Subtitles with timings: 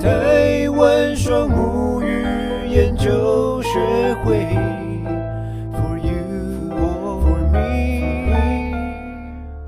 [0.00, 2.06] 台湾双母语
[2.70, 4.38] 研究学会
[5.74, 7.44] ，For you or for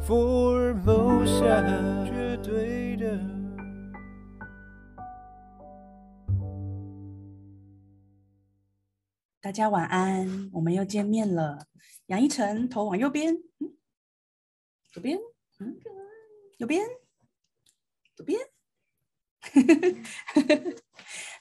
[0.03, 3.21] me，For Mosa 绝对的。
[9.43, 11.67] 大家晚安，我们又见面了。
[12.07, 13.77] 杨一晨，头往右边，嗯，
[14.91, 15.19] 左边，
[15.61, 15.77] 嗯，
[16.57, 16.89] 右边，
[18.17, 18.41] 左边。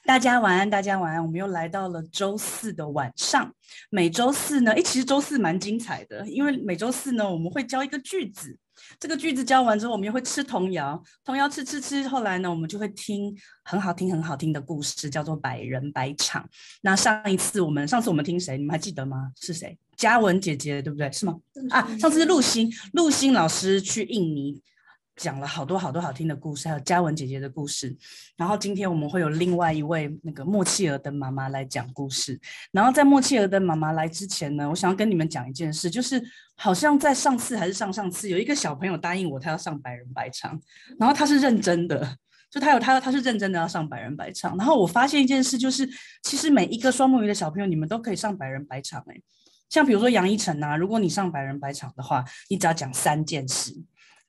[0.04, 1.24] 大家晚安，大家晚安。
[1.24, 3.54] 我们又来到了周四的晚上。
[3.88, 8.58] 每周四呢，诶，其实周四蛮精彩的，因为每周四呢，我们会教一个句子。
[8.98, 12.06] 这个句子教完之后，我们又会吃童谣，童谣吃吃吃。
[12.08, 16.44] 后来呢，我们就会听很好听、很好听的故事，叫做百人百场。
[16.80, 18.58] 那上一次我们，上次我们听谁？
[18.58, 19.30] 你们还记得吗？
[19.40, 19.78] 是谁？
[19.96, 21.10] 嘉文姐姐，对不对？
[21.12, 21.38] 是吗？
[21.70, 24.60] 啊，上次是陆星，陆星老师去印尼。
[25.16, 27.94] 讲了好多好多好听的故事，还有嘉文姐姐的故事。
[28.36, 32.40] 然后今天我们会有另外一位那个莫契尔的妈妈来讲故事。
[32.72, 36.22] 然后在莫契尔的妈妈来之前呢，我想要跟你们讲一件事，就是
[36.56, 40.58] 好像在上次还是上上次，有一个小朋友答应我，他要上百人百场，
[40.98, 42.16] 然后他是认真的，
[42.50, 44.56] 就他有他他是认真的要上百人百场。
[44.56, 45.88] 然后我发现一件事，就是
[46.22, 49.22] 其实每一个双母语的小朋友，你们都可以上百人百场诶。
[49.68, 53.74] 像比如说杨一晨啊，如果你上百人百场的话，你只要讲三件事。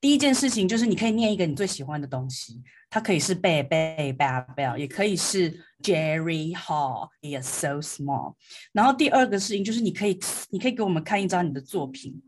[0.04, 5.50] 第一件事情就是你可以念一个你最喜欢的东西，它可以是 Bear Bear Bear Bear，也可以是
[5.82, 8.34] Jerry Hall is so small。
[8.74, 12.22] 然后第二个事情就是你可以你可以给我们看一张你的作品，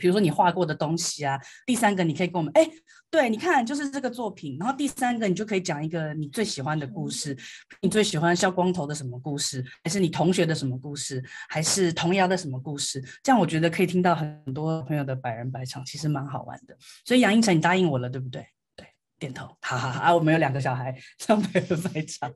[0.00, 1.38] 比如说你画过的东西啊。
[1.66, 2.68] 第三个你可以跟我们哎。
[3.12, 4.56] 对，你看，就是这个作品。
[4.60, 7.36] 然后第三个，你就可以讲一个你最喜欢的故事。
[7.82, 9.64] 你最喜欢肖光头的什么故事？
[9.82, 11.20] 还是你同学的什么故事？
[11.48, 13.02] 还是童谣的什么故事？
[13.20, 16.76] 这样我觉得可以听到很多朋友的百人百场，其实蛮好玩的。
[17.04, 18.46] 所以杨应成，你答应我了，对不对？
[19.20, 19.46] 点头。
[19.60, 22.32] 好好好啊，我们有两个小孩上百人百场。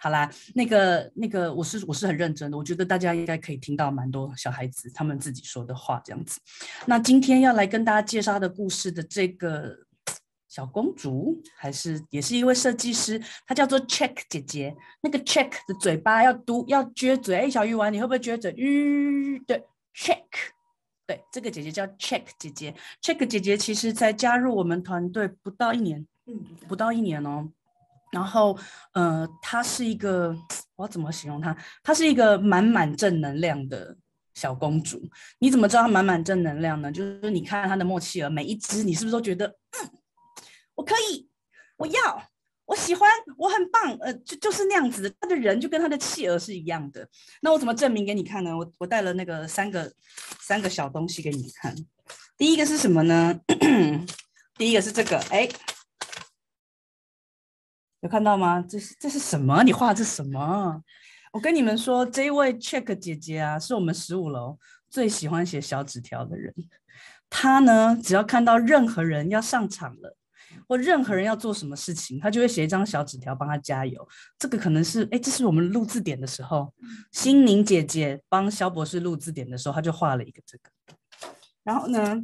[0.00, 2.56] 好啦，那个那个，我是我是很认真的。
[2.56, 6.40] 我觉得大家应该可以听到蛮多小孩子他们自己说的话，这样子。
[6.86, 9.76] 那今天要来跟大家介绍的故事的这个。
[10.48, 14.76] 小公主还是也是一位设计师，她叫做 Check 姐姐。
[15.00, 18.52] 那个 Check 的嘴巴要嘟要撅嘴，哎，小鱼丸，你会不会撅嘴？
[18.54, 19.64] 吁，对
[19.96, 20.20] ，Check，
[21.06, 22.74] 对，这个姐姐叫 Check 姐姐。
[23.00, 27.48] Check 姐姐其实才加入我们团队不到一年，嗯，不到一年哦。
[28.12, 28.58] 然后，
[28.92, 30.36] 呃，她是一个，
[30.76, 31.56] 我要怎么形容她？
[31.82, 33.96] 她是一个满满正能量的
[34.34, 35.02] 小公主。
[35.38, 36.92] 你怎么知道她满满正能量呢？
[36.92, 39.90] 就是你看她的莫契尔，每一只你是不是都觉得，嗯？
[40.74, 41.28] 我可以，
[41.76, 42.22] 我要，
[42.66, 45.12] 我喜欢，我很棒，呃，就就是那样子的。
[45.20, 47.08] 他的人就跟他的企鹅是一样的。
[47.40, 48.56] 那我怎么证明给你看呢？
[48.56, 49.90] 我我带了那个三个
[50.40, 51.74] 三个小东西给你看。
[52.36, 53.38] 第一个是什么呢？
[54.58, 55.48] 第一个是这个，哎，
[58.02, 58.60] 有看到吗？
[58.68, 59.62] 这是这是什么？
[59.62, 60.82] 你画的这是什么？
[61.32, 64.58] 我跟你们说，这位 Check 姐姐啊，是我们十五楼
[64.90, 66.54] 最喜欢写小纸条的人。
[67.30, 70.16] 她呢，只要看到任何人要上场了。
[70.68, 74.06] 或任何人要做什么事情，她就会写一张小纸条帮他加油。
[74.38, 76.72] 这个可能是，哎，这是我们录字典的时候，
[77.10, 80.70] 心宁姐姐帮肖博士录字典的时候，她就画了一个这个。
[81.64, 82.22] 然后呢，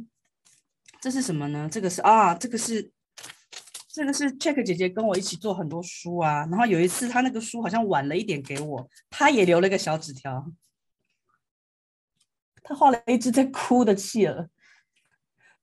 [1.01, 1.67] 这是什么呢？
[1.71, 2.91] 这个是啊，这个是
[3.91, 6.45] 这个是 Check 姐姐跟我一起做很多书啊。
[6.45, 10.45] 然后有一次她那个书好像晚了一点给我，她也留了一个小纸条，
[12.63, 14.47] 他画了一只在哭的企鹅。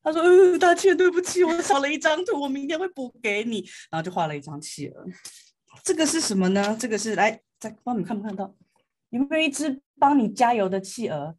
[0.03, 5.04] 他说：“呃，大倩，对不起，我少了一张图，我明天会补给你。”然后就画了一张企鹅。
[5.84, 6.76] 这个是什么呢？
[6.78, 8.54] 这个是来再帮你看不看到？
[9.10, 11.37] 有没有一只帮你加油的企鹅？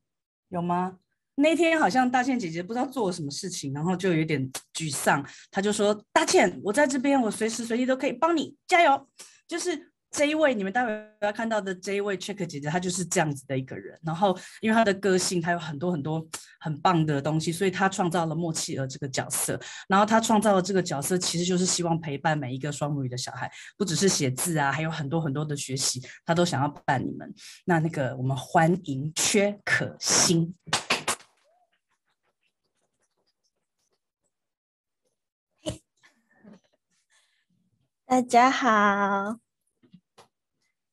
[0.49, 0.99] 有吗？
[1.37, 5.25] 那天好像大倩姐姐不知道做了什么事情，然后就有点沮丧。
[5.49, 9.07] 她就说：“大倩，我在这边，我随时随地都可以帮你加油。”
[9.47, 9.91] 就是。
[10.09, 13.99] 这一位你们待会要看到的这一位 Check 姐姐，她就是这样子的一个人。
[14.01, 16.25] 然后，因为她的个性，她有很多很多
[16.61, 19.59] 很棒的东西，所以她创造了默契尔这个角色。
[19.89, 27.31] 然后，她创造了这个角色，其实就是希望陪伴每一个双母语的小孩，不只是写字啊，还有很多很多的学习，她都想要伴你们。
[27.65, 30.55] 那那个，我们欢迎缺可欣。
[38.09, 39.37] 大家好。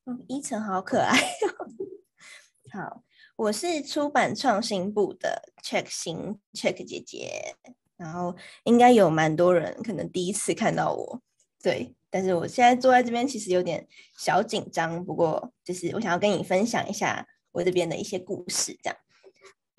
[0.05, 1.71] 嗯，依晨好可爱哦。
[2.77, 3.05] 好，
[3.37, 7.55] 我是出版创新部的 Check 新 Check 姐姐，
[7.97, 8.35] 然后
[8.65, 11.23] 应该有蛮多人可能第一次看到我，
[11.63, 13.87] 对，但是我现在坐在这边其实有点
[14.19, 18.99] 小紧张，不过就是我想要跟你分享一下我这边的一些故事，这样，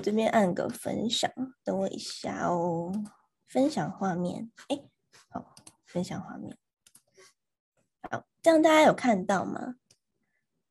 [0.01, 1.29] 这边按个分享，
[1.65, 2.93] 等我一下哦，
[3.45, 4.79] 分享画面，哎，
[5.27, 5.53] 好，
[5.85, 6.57] 分享画面。
[8.45, 9.73] 这样大家有看到吗？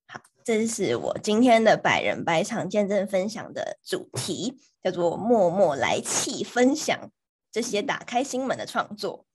[0.06, 7.11] 好，这是我今天的百人百场见证分享的主题，叫做“默默来气分享
[7.50, 9.26] 这些打开心门的创作”。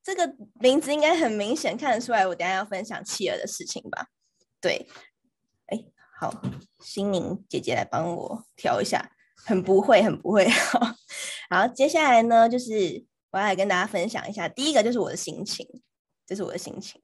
[0.00, 4.10] 这个名字应该很明显看得出来，我等下要分享企鹅的事情吧？
[4.60, 4.86] 对，
[5.66, 5.84] 哎，
[6.20, 6.40] 好，
[6.78, 9.10] 心灵姐姐来帮我调一下，
[9.44, 10.46] 很不会，很不会。
[11.50, 15.66] 好，接下来呢，就是我要来跟大家分享一下，第一个就是我的心情，
[16.24, 17.02] 这是我的心情。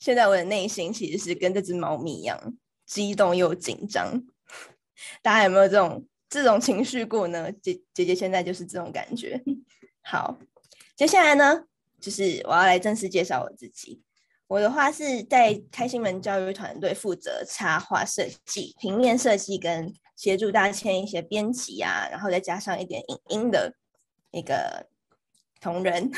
[0.00, 2.54] 现在我的内心其实是跟这只猫咪一样，
[2.86, 4.20] 激动又紧张。
[5.22, 7.52] 大家有没有这种这种情绪过呢？
[7.62, 9.40] 姐姐姐现在就是这种感觉。
[10.02, 10.38] 好，
[10.96, 11.64] 接下来呢，
[12.00, 14.02] 就是我要来正式介绍我自己。
[14.46, 23.74] 我的话是在开心门教育团队负责插画设计、平面设计跟协助大家签一些编辑啊，然后再加上一点影音的
[24.32, 24.88] 一个
[25.60, 26.10] 同仁。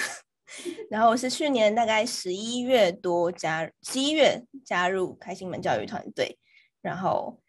[0.90, 6.38] 然后我是去年大概十一月多加十一月加入开心门教育团队，
[6.80, 7.40] 然后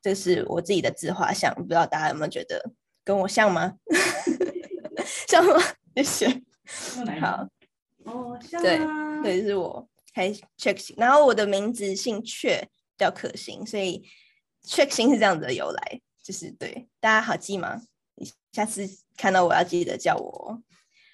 [0.00, 2.72] 这是我自己的自画像，不知道大家有没有觉得
[3.04, 3.74] 跟我像吗？
[5.28, 5.60] 像吗？
[5.96, 6.42] 谢谢。
[7.20, 7.46] 好，
[8.04, 8.78] 哦，像对
[9.22, 12.64] 对，是我开 check 星，然后我的名字姓阙，
[12.96, 14.08] 叫可心，所以
[14.66, 17.82] check 星是这样子的由来，就是对大家好记吗？
[18.14, 20.62] 你下次看到我要记得叫我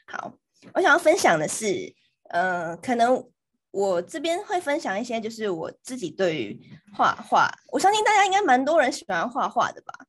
[0.06, 0.34] 好。
[0.74, 1.94] 我想要分享的是，
[2.30, 3.30] 嗯、可能
[3.70, 6.60] 我这边会分享一些，就是我自己对于
[6.94, 10.06] 画画，我相信大家应该蛮多人喜欢画画的吧？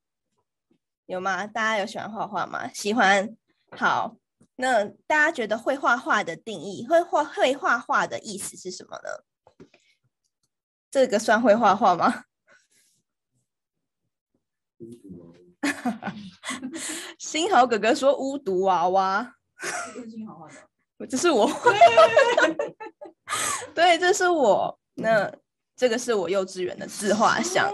[1.05, 1.47] 有吗？
[1.47, 2.67] 大家有喜欢画画吗？
[2.73, 3.35] 喜欢。
[3.77, 4.17] 好，
[4.55, 9.67] 那大家觉得会画画的定义，会画会画画的意思是什么呢？
[10.91, 12.25] 这个算会画画吗？
[17.17, 19.35] 新豪哥哥说巫毒娃娃。
[21.09, 21.49] 这是我，
[23.73, 24.77] 对，这是我。
[24.95, 25.31] 那
[25.75, 27.71] 这个是我幼稚园的自画像，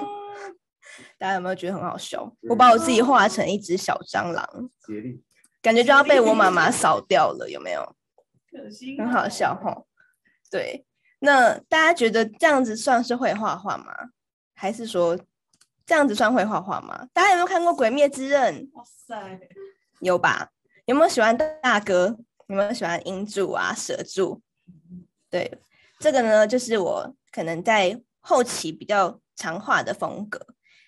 [1.18, 2.32] 大家有没有觉得很好笑？
[2.50, 4.48] 我把我自己画成一只小蟑螂，
[5.62, 7.96] 感觉就要被我妈妈扫掉了，有没有？
[8.98, 9.84] 很好笑哈。
[10.50, 10.86] 对，
[11.20, 13.94] 那大家觉得这样子算是会画画吗？
[14.56, 15.20] 还是说
[15.86, 17.10] 这样子算会画画吗？
[17.12, 18.56] 大家有没有看过《鬼灭之刃》？
[18.74, 19.40] 哇塞，
[20.00, 20.50] 有吧？
[20.88, 22.18] 有没有喜欢大哥？
[22.48, 24.42] 有没有喜欢音柱啊、蛇柱？
[25.30, 25.60] 对，
[26.00, 30.40] 这个呢，就是我可能在后期比较常画的风格。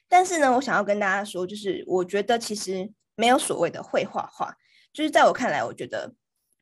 [0.07, 4.55] 但是呢，我想要跟大家说，就是我觉得其实没有所谓的会画画。
[4.93, 6.13] 就是在我看来，我觉得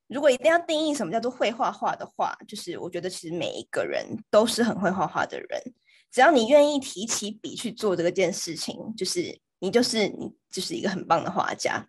[0.07, 5.62] 如果一定要定义什么叫做会画画的话，就是我觉得其实每一个人都是很会画画的人。
[6.12, 11.88] 只要你愿意提起笔去做这个件事情，就是你就是你就是一个很棒的画家。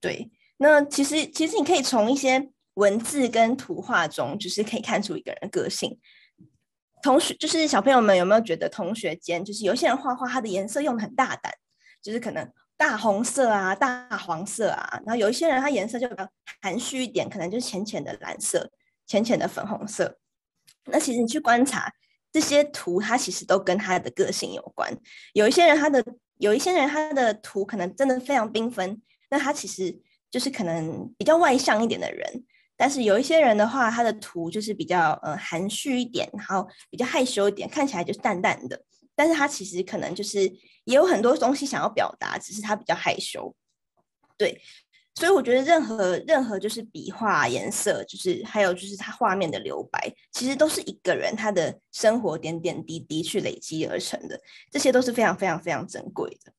[0.00, 0.28] 对。
[0.62, 5.98] 那其实，其实你可以从一些文字跟图画中，就是可以看出一个人的个性。
[7.02, 11.52] 同学，就是小朋友们有没有觉得同学间，就是有些人画画，他的颜色用的很大胆，
[12.00, 16.28] 就是可能大红色啊、大黄色啊，然后有一些人他颜色就比较
[16.60, 18.70] 含蓄一点，可能就是浅浅的蓝色、
[19.04, 20.16] 浅浅的粉红色。
[20.84, 21.92] 那其实你去观察
[22.30, 24.96] 这些图，它其实都跟他的个性有关。
[25.32, 26.04] 有一些人他的，
[26.38, 30.00] 有一些人他的图可能真的非常缤纷，那他其实。
[30.32, 32.44] 就是可能比较外向一点的人，
[32.74, 38.82] 但是有一些人的话，他的图就是比较呃含蓄一点，然后比较害羞一点，看起来就是淡淡的，
[39.14, 40.40] 但是他其实可能就是
[40.84, 43.54] 也有很多东西想要表达，只是他比较害羞。
[44.38, 44.58] 对，
[45.14, 56.52] 所以我觉得任何任何就是笔画、颜色，就是还有就是他画面的留白，其实都是一个人他的生活点点滴滴去累积而成的，这些都是非常非常非常珍贵的。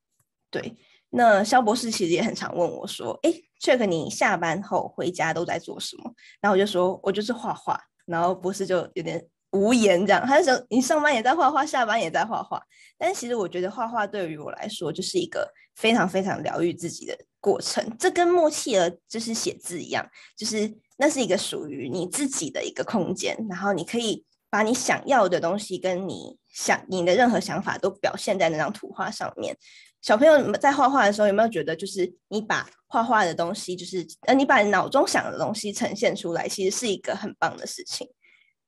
[0.51, 0.77] 对。
[1.15, 12.59] 那肖博士其实也很常问我说：“哎，Check 你下班后回家都在做什么？”然后我就说：“我就是画画。”然后博士就有点无言，这样他就说：“你上班也在画画，下班也在画画。”
[12.97, 17.85] 但其实我觉得画画对于我来说就是一个非常非常疗愈自己的过程。
[17.99, 20.03] 这跟默契儿就是写字一样，
[20.35, 29.55] 就是那是一个属于你自己的一个空间，然后你可以把你想要的东西跟你想你的任何想法都表现在那张图画上面。
[30.03, 38.05] 小朋友在画画的时候，有没有觉得，就是你把画画的东西，就是呃，你把脑中想的东西呈现出来，其实是一个很棒的事情。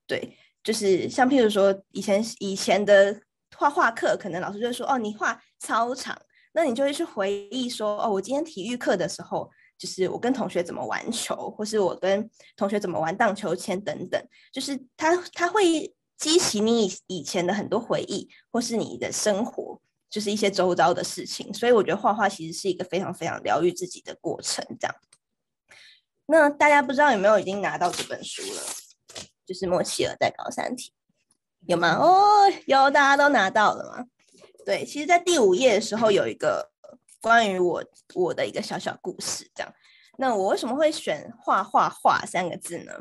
[0.07, 3.21] 对，就是像譬如说，以前以前的
[3.57, 6.17] 画画课，可能老师就会说，哦，你画操场，
[6.53, 19.81] 那你就会去回忆说，哦，我今天体育课的时候，就是我跟同学怎么玩球，或是我跟同学怎么玩荡秋千等等，就是他他会激起你以以前的很多回忆，或是你的生活。
[20.09, 24.65] 就是一些周遭的事情，所以我觉得画画其实是一个非常非常疗愈自己的过程。
[24.79, 24.95] 这样，
[26.27, 28.61] 那大家不知道有没有已经拿到这本书了？
[29.45, 30.91] 就是莫契尔在高三题，
[31.67, 31.97] 有吗？
[31.99, 34.05] 哦，有，大家都拿到了吗？
[34.65, 36.71] 对，其实，在第五页的时候有一个
[37.21, 37.83] 关于我
[38.15, 39.71] 我的一个小小故事，这样。
[40.17, 42.93] 那我为什么会选画画画三个字呢？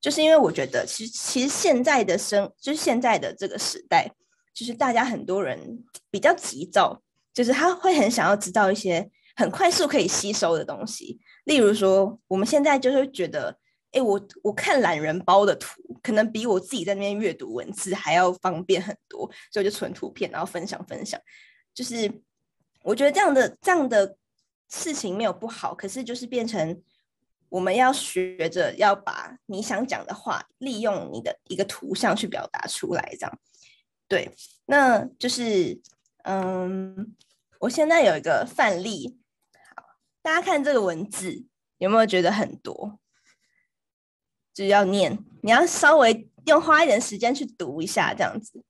[0.00, 4.10] 就是因为我觉得，其实其实现在的生，就是现在的这个时代，
[4.54, 7.02] 就是大家很多人比较急躁，
[7.34, 11.20] 就是他会很想要知道一些很快速可以吸收的东西。
[11.44, 13.58] 例如说，我们现在就会觉得，
[13.92, 21.20] 哎，我我看懒人包的图，可能比我自己在那边阅读文字还要方便很多，所以我就存图片，然后分享分享。
[21.74, 22.10] 就是
[22.82, 24.16] 我觉得这样的这样的。
[24.70, 26.82] 事情没有不好，可是就是变成
[27.48, 33.38] 我们要学着要把你想讲的话，利用你的一个图像去表达出来，这样。
[34.14, 34.30] 对，
[34.66, 35.80] 那就是
[36.22, 37.16] 嗯，
[37.58, 39.18] 我现在有一个范例，
[39.74, 39.82] 好，
[40.22, 41.44] 大家看这个文字
[41.78, 43.00] 有没有觉得很多？
[44.52, 48.62] 就要念，你要稍微用花一点时间去读一下，这样子，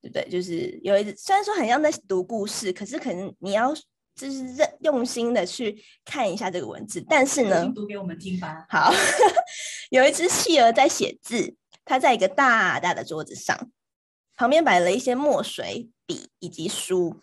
[0.00, 0.28] 对不对？
[0.28, 3.72] 就是有一，虽然说很像在读故事，可是可能你要。
[4.14, 8.66] 就是认用心的去看一下这个文字，但是呢，读给我们听吧。
[8.68, 8.92] 好，
[9.90, 13.72] 有一只企鹅在写字，它在一个大大的桌子上，
[14.42, 17.20] 旁边摆了一些墨水、笔以及书。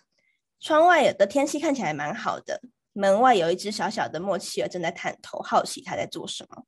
[0.62, 2.62] 窗外的天气看起来蛮好的，
[2.94, 6.64] 门外有一只小小的莫企鹅正在探头，好奇它在做什么。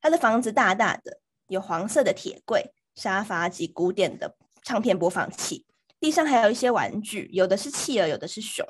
[0.00, 4.34] 它的房子大大的，有黄色的铁柜、沙发及古典的
[4.64, 5.64] 唱片播放器，
[6.00, 8.66] 地上还有一些玩具，有的是企鹅，有的是熊。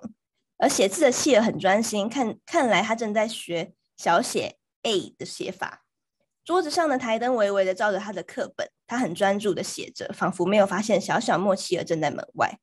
[0.59, 5.84] 而写字的企鹅很专心，看看来他正在学小写 A 的写法。
[6.45, 12.59] 桌子上的台灯微微的照着他的课本，他很专注的写着，仿佛没有发现小小莫奇尔正在门外。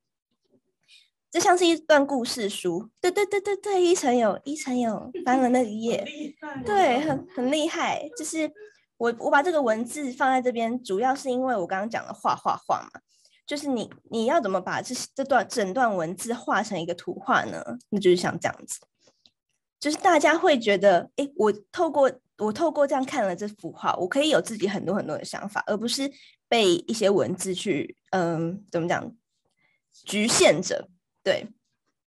[1.30, 2.90] 这像是一段故事书。
[3.00, 6.06] 对对对对对，依晨有依晨有翻了那一页，
[6.64, 8.08] 对，很很厉害。
[8.16, 8.52] 就是
[8.98, 13.00] 我我把这个文字放在这边，主要是因为我刚刚讲了画画画嘛。
[13.44, 17.60] 就是你，你要怎么把这这段整段文字画成一个图画呢？
[17.88, 18.78] 那就是像这样子，
[19.80, 26.10] 就是大家会觉得，哎，我透过我透过这样看了这幅画，我可以有自己很多很多的想法，而不是
[26.48, 29.14] 被一些文字去，嗯，怎么讲，
[30.04, 30.88] 局限着。
[31.22, 31.46] 对，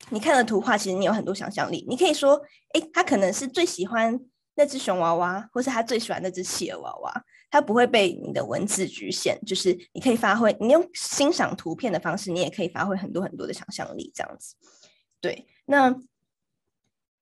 [0.09, 2.41] 你看了图画，其实你有很多想象力，你可以说，
[2.73, 4.19] 哎，他可能是最喜欢
[4.55, 7.25] 那只熊娃娃，或是他最喜欢那只企鹅娃娃。
[7.51, 14.55] 它不会被你的文字局限，就是你可以发挥，你用欣赏图片的方式，你也可以发挥很多很多的想象力，这样子。
[15.21, 15.95] 对，那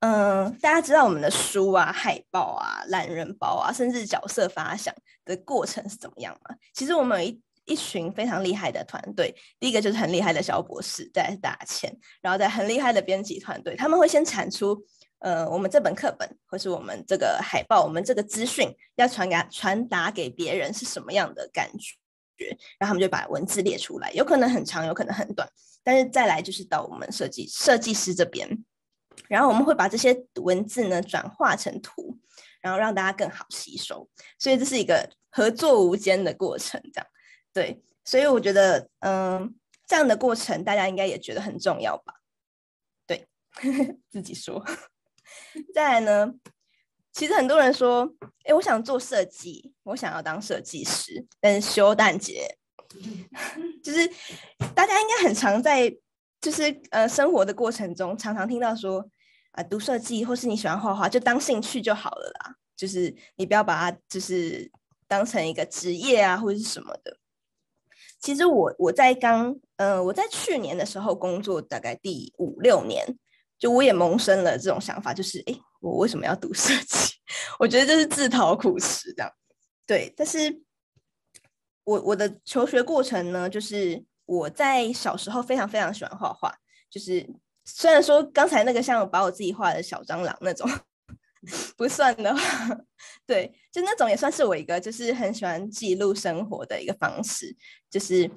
[0.05, 4.93] 嗯、大家知道我们的书啊、海报啊、懒人包啊，甚至角色发想
[5.23, 6.53] 的过程是怎么样吗？
[6.73, 11.89] 其实我们有一一群非常厉害的团队，第一个就是很厉害的小博士，再来是大千，
[12.21, 14.77] 然后再很厉害的编辑团队，他们会先产出。
[15.19, 22.49] 呃，我们这本课本，或是我们这个海报，我们这个资讯要传给传达给别人是什么样的感觉？
[22.77, 25.47] 然后他们就把文字列出来，有可能很长，有可能很短。
[25.81, 28.65] 但是再来就是到我们设计设计师这边，
[29.27, 32.17] 然后我们会把这些文字呢转化成图，
[32.61, 34.09] 然后让大家更好吸收。
[34.37, 37.07] 所以这是一个合作无间的过程，这样
[37.53, 37.83] 对。
[38.05, 39.55] 所以我觉得，嗯、
[39.87, 42.15] 这样的过程大家应该也觉得很重要吧？
[43.07, 43.25] 对，
[44.11, 44.61] 自己说。
[45.73, 46.33] 再来呢，
[47.13, 52.57] 其实很多人说，哎，我想做设计，我想要当设计师，但是修蛋姐，
[53.81, 54.05] 就是
[54.75, 55.89] 大家应该很常在，
[56.43, 59.09] 就是呃生活的过程中，常常听到说，
[59.51, 64.69] 啊、读设计或是你喜欢画画，就当兴趣就好了啦，就是你不要把它就是
[65.07, 67.17] 当成一个职业啊，或者是什么的。
[68.19, 73.17] 其实我我在刚，呃，我在去年的时候工作，大概第五六年。
[73.59, 77.13] 就我也萌生了这种想法，就是哎，我为什么要读设计？
[77.57, 79.31] 我觉得这是自讨苦吃这样。
[79.87, 80.61] 对，但是
[81.85, 86.53] 我我的求学过程呢，就是我在小时候非常非常喜欢画画，
[86.89, 87.27] 就是
[87.65, 90.69] 虽然说刚才那个像把我自己画的小蟑螂那种
[91.77, 92.41] 不算的话，
[93.25, 97.55] 对，就那种也算是我一个就是很喜欢记录生活的一个方式。
[97.89, 98.29] 就是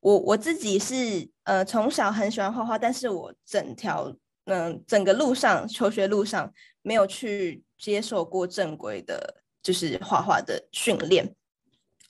[0.00, 4.14] 我我自己是呃从小很喜欢画画，但是我整条。
[4.46, 11.34] 嗯，整个路上求学路上没有去接受过正规的，就是画画的训练，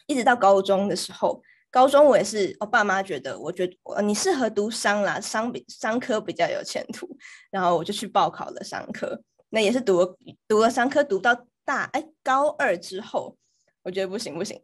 [0.08, 1.40] 一直到高中的时候，
[1.74, 7.18] 高中我也是，我爸妈觉得，我觉得你适合读商啦，商比商科比较有前途，
[7.50, 10.16] 然后我就去报考了商科，那也是读了
[10.46, 13.36] 读了商科，读到大哎高二之后，
[13.82, 14.56] 我觉得不行不行。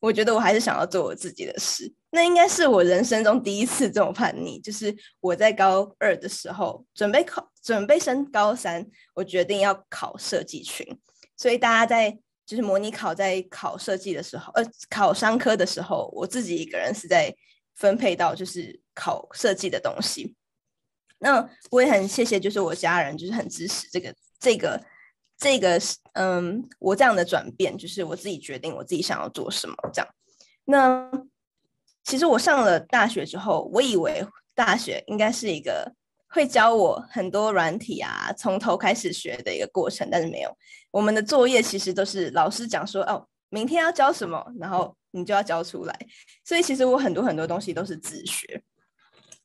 [0.00, 10.84] 我觉得我还是想要做我自己的事，那应该是我人生中第一次这么叛逆，就是我在高二的时候准备考，准备升高三，我决定要考设计群。
[11.36, 17.34] 所以大家在就是模拟考在考设计的时候，呃，考商科的时候，我自己一个人是在
[17.74, 20.34] 分配到就是考设计的东西。
[21.18, 24.80] 那我也很谢谢，就是我家人就是很支持这个这个
[25.36, 25.80] 这个
[26.12, 30.08] 嗯，我这样的转变，就是我自己决定我自己想要做什么这样。
[30.64, 31.10] 那
[32.04, 34.24] 其实我上了大学之后，我以为
[34.54, 35.92] 大学应该是一个。
[36.28, 40.54] 会教我很多软体啊，从头开始学的一个过程，但是没有。
[40.96, 45.94] 我们的作业其实都是老师讲说，哦，明天要教什么，然后你就要教出来。
[46.42, 48.62] 所以其实我很多很多东西都是自学，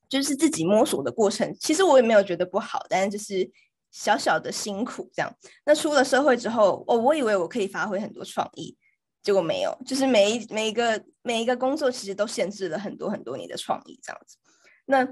[0.07, 1.53] 就是自己摸索的过程。
[1.59, 3.51] 其实我也没有觉得不好，但是就是
[3.91, 5.29] 小小的辛苦这样。
[5.65, 8.77] 那出了社会之后，哦，我以为我可以发挥很多创意，
[9.21, 9.77] 结果没有。
[9.85, 14.37] 就是每一每一个每一个工作其实都限制了很多很多你的创意这样子。
[14.85, 15.05] 那。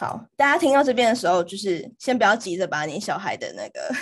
[0.00, 3.92] 好，大家听到这边的时候，就是先不要急着把你小孩的那个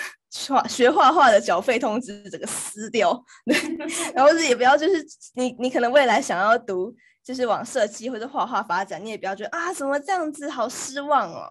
[0.49, 3.25] 画学画画的缴费通知整个撕掉，
[4.14, 11.50] 然后是也不要就是你你可能未来想要读就是往设计或者画画发展，你也不要觉得啊怎么这样子好失望哦。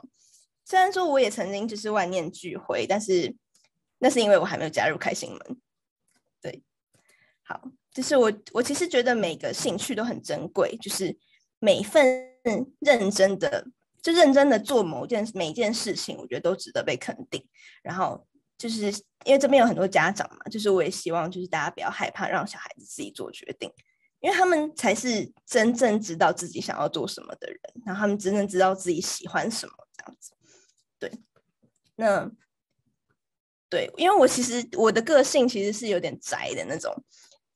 [0.64, 3.36] 虽然说我也曾经就是万念俱灰，但是
[4.00, 5.40] 那是因为我还没有加入开心门。
[6.42, 6.64] 对，
[7.44, 7.62] 好，
[7.94, 11.18] 就是我我其实觉得每个兴趣都很珍贵，就是
[11.60, 12.06] 每份
[12.80, 13.68] 认真的。
[14.02, 17.44] 就认真的做某件每一件事情，我觉得都值得被肯定。
[17.82, 18.24] 然后
[18.58, 18.86] 就是
[19.26, 23.72] 因为这边有很多家长嘛，就是我也希望就是大家不要害怕让小孩子自己做决定，
[24.20, 30.32] 因为他们才是真正知道自己想要做什么的人，然后他们真正知道自己喜欢什么这样子。
[30.98, 31.12] 对，
[31.96, 32.32] 那
[33.70, 36.94] 对，因为我其实我的个性其实是有点宅的那种。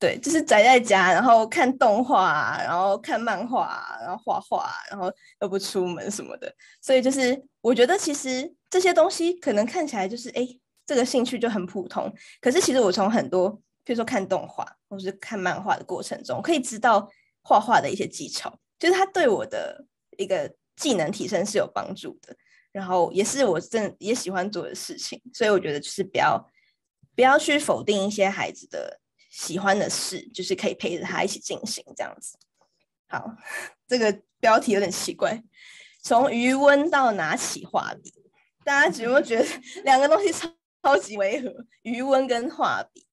[0.01, 6.49] 对，就是宅在家，然后看动画，然后看漫画，然后画画，然后又不出门什么的。
[6.81, 10.47] 所以就是我觉得其实这些东西可能看起来就是哎，
[10.89, 12.11] 这个兴趣就很普通。
[12.41, 13.51] 可是其实我从很多，
[13.83, 17.07] 比如说看动画或是看漫画的过程中，可以知道
[17.43, 19.85] 画画的一些技巧，就是它对我的
[20.17, 22.35] 一个技能提升是有帮助的。
[22.71, 25.21] 然后也是我正也喜欢做的事情。
[25.33, 26.43] 所以我觉得就是不要
[27.15, 28.99] 不要去否定一些孩子的。
[29.31, 32.35] 喜欢的事就是可以陪着他一起进行这样子。
[33.07, 33.31] 好，
[33.87, 35.43] 这个标题有点奇怪，
[36.01, 38.11] 从余温到拿起画笔，
[38.65, 39.45] 大家有没有觉得
[39.83, 40.51] 两个东西超
[40.83, 41.53] 超级违和？
[41.83, 43.05] 余温跟画笔，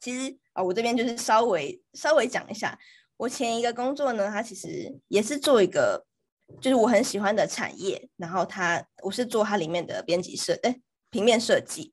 [0.00, 2.78] 其实啊、我这边就是稍微稍微讲一下，
[3.16, 6.06] 我前一个工作呢，它其实也是做一个，
[6.60, 10.80] 就是我很喜欢的产业，然后它我是做它里面的编辑设，哎，
[11.10, 11.92] 平面设计，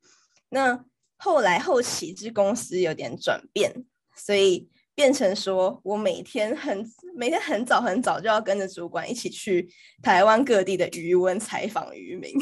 [0.50, 0.86] 那。
[1.18, 3.74] 后来后期之公司有点转变，
[4.18, 12.34] 所以变成说我每天很每天很早很早就要跟着主管一起去台湾各地的渔塭采访渔民，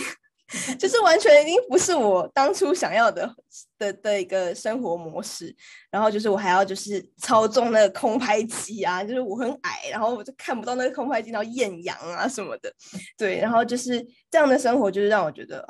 [0.78, 3.34] 就是完全已经不是我当初想要的
[3.78, 5.56] 的的一个生活模式。
[5.90, 12.74] 然后就是我还要就是操纵那个空拍机啊，就是我很矮，然后我就看不到那个空拍机，然后艳阳啊什么的，
[13.18, 15.68] 对，然后就是这样的生活，就是让我觉得。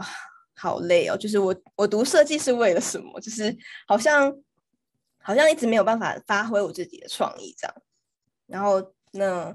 [0.56, 3.20] 好累哦，就是我我读设计是为了什么？
[3.20, 3.54] 就是
[3.86, 4.34] 好像
[5.18, 7.76] 好像一直没有办法发挥我自己的创意这样。
[8.48, 9.54] 然后那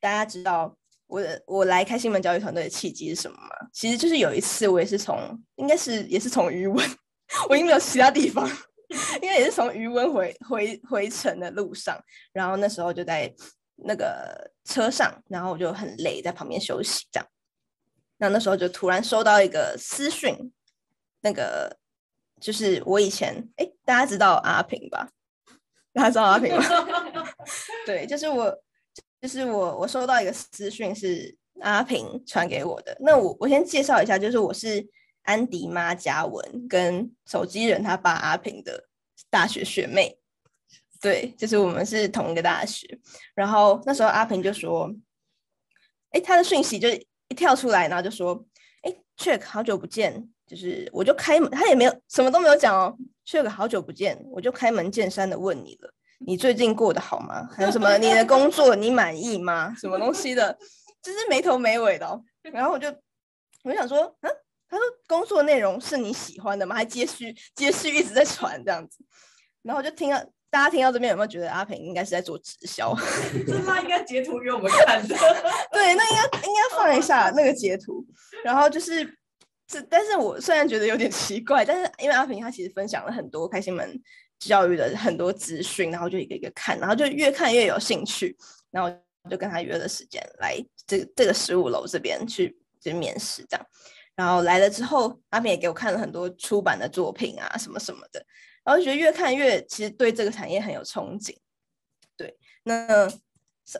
[0.00, 3.48] 大家知道我我来开心门教育团队的契机是什么吗？
[3.72, 5.18] 其实就是有一次我也是从
[5.56, 6.84] 应该是也是从余温，
[7.48, 8.48] 我应该没有其他地方，
[9.22, 11.96] 应该也是从余温回回回程的路上。
[12.32, 13.32] 然后那时候就在
[13.76, 17.28] 那个车上，然后我就很累，在旁边休息这样。
[18.18, 20.52] 那那时候就突然收到一个私讯，
[21.20, 21.76] 那个
[22.40, 25.10] 就是我以前哎，大家知道阿平吧？
[25.92, 26.62] 大家知道阿平吗？
[27.86, 28.54] 对，就是我，
[29.20, 32.96] 就是我，我收到一个私讯是阿平传给我的。
[33.00, 34.86] 那我我先介绍一下，就是我是
[35.22, 38.88] 安迪妈嘉文跟手机人他爸阿平的
[39.30, 40.18] 大学学妹，
[41.00, 42.98] 对，就是我们是同一个大学。
[43.34, 44.94] 然后那时候阿平就说，
[46.10, 46.88] 哎，他的讯息就。
[47.28, 48.46] 一跳出来，然后就说
[48.82, 52.96] ：“哎，Check，好久不见，就是我就开门，他也没有什么都没有讲哦。
[53.26, 57.48] Check，好久不见，我就开门见山的问你了，你最近过得好吗？
[57.54, 59.74] 还有什么你的工作你满意吗？
[59.78, 60.56] 什么东西的，
[61.02, 62.22] 就是没头没尾的哦。
[62.52, 62.88] 然后我就
[63.64, 64.30] 我想说，嗯，
[64.68, 66.74] 他说工作内容是你喜欢的吗？
[66.74, 68.98] 还接续接续一直在传这样子，
[69.62, 72.96] 然后我就听到。”大家听到这边有没有觉得阿平应该是在做直销？
[73.46, 75.14] 这 他应该截图给我们看的。
[75.72, 78.02] 对，那应该应该放一下那个截图。
[78.42, 79.04] 然后就是
[79.66, 84.00] 这，但是我虽然觉得有点奇怪，但是因为阿平他其实分享了很多开心门
[84.38, 88.36] 教育的很多资讯，然后就一个一个看，然后就越看越有兴趣，
[88.70, 88.90] 然后
[89.30, 93.66] 就跟他约了时间来这这个十五楼这边去就面试这样。
[94.14, 98.24] 然后来了之后，阿平也给我看了很多出版的作品啊什么什么的。
[98.64, 101.36] 然后觉得越看越其实对这个产业很有憧憬。
[102.16, 103.08] 对，那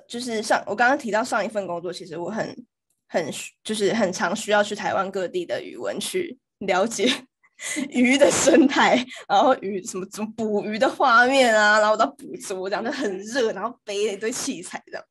[0.07, 2.67] 就是上我刚刚提到上一份工作，其实我很
[3.09, 3.33] 很
[3.65, 7.11] 就是很常需要去台湾各地的语文去了解
[7.91, 15.05] 鱼的生态，然后鱼什么怎么捕鱼的画面啊，然后到捕捉这样就很热，然后背了一堆器材这样。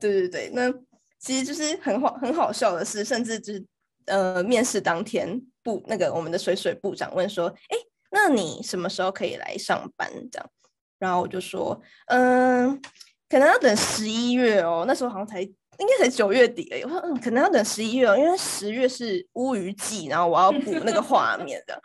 [0.00, 0.72] 对对对，那
[1.18, 3.64] 其实就是很好很好笑的是，甚至就是
[4.06, 7.76] 呃面试当天部那个我们的水水部长问说，哎，
[8.10, 10.50] 那你什么时候可以来上班这样？
[10.98, 12.80] 然后我就说，嗯，
[13.28, 15.46] 可能要等十一月哦，那时候好像才
[15.78, 16.82] 应该才九月底而已。
[16.82, 21.80] 我说，嗯，可能要等十一月哦，因为十月是乌鱼季，然后我要补那个画面的。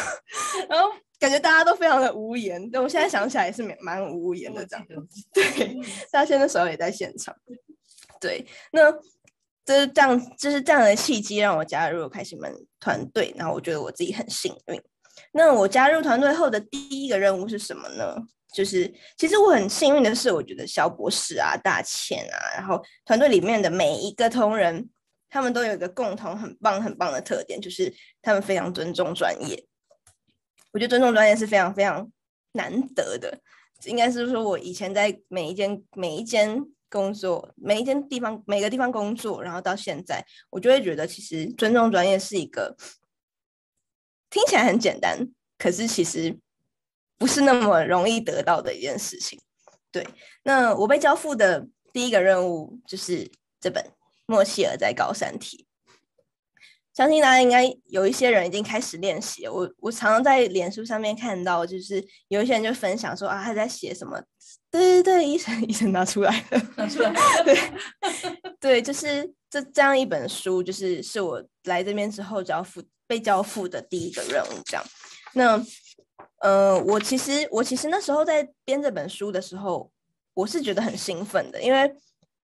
[0.68, 4.86] 然后感觉大家都非常的无言，但我现在想起来也是蛮蛮无言的这样。
[5.32, 5.76] 对，
[6.10, 7.34] 大家那时候也在现场。
[8.20, 8.90] 对，那
[9.64, 14.80] 就是这样，就是这样的契机让我加入开心门团队，然后我觉得我自己很幸运。
[15.32, 18.16] 那我加入团队后的第一个任务是什么呢？
[18.52, 24.88] 就是，其实我很幸运的是，我觉得肖博士啊、大倩啊，然后团队里面的每一个同仁，
[25.28, 29.64] 他们都有一个共同很棒、很棒的特点，就是他们非常尊重专业。
[30.72, 32.10] 我觉得尊重专业是非常非常
[32.52, 33.40] 难得的，
[33.84, 42.76] 应该是说，我以前在每一间每一间工作、每一间地方、每个地方工作，然后到现在，我就会觉得，其实尊重专业是一个
[44.28, 46.36] 听起来很简单，可是其实。
[47.20, 49.38] 不是那么容易得到的一件事情，
[49.92, 50.06] 对。
[50.42, 53.30] 那我被交付的第一个任务就是
[53.60, 53.84] 这本
[54.24, 55.66] 《莫契尔在高山体》，
[56.96, 59.46] 相信大家应该有一些人已经开始练习。
[59.46, 64.18] 我我常常在脸书上面看到，就是有一些人就分享说啊，他在写什么？
[64.70, 67.12] 对对对，医生医生拿出来了，拿出来。
[67.44, 67.72] 对
[68.58, 74.82] 对，就是这这样一本书，就是是我来这边之后交付被交付的第一个任务，这样。
[75.34, 75.62] 那。
[76.40, 79.90] 呃，我其实我其实那时候在编这本书的时候，
[80.34, 81.94] 我是觉得很兴奋的，因为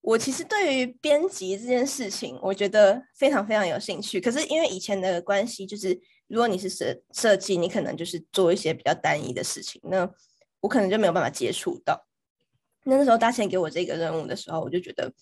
[0.00, 4.20] 我其实对于编辑这件事情，我觉得非常非常有兴趣。
[4.20, 5.98] 可是因为以前的关系，就是
[6.28, 10.08] 如果你是设设计，你可能就是做一些比较单一的事情，那
[10.60, 12.06] 我可能就没有办法接触到。
[12.84, 15.12] 那那时候大千给我这个任务的时候，我就觉得，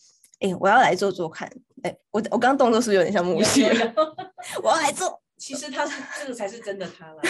[0.40, 1.50] 哎，我要来做做看。
[1.83, 3.64] 哎，我我刚刚动作是不是有点像木西？
[4.62, 5.17] 我要来做。
[5.38, 5.87] 其实他
[6.18, 7.22] 这个才是真的他了，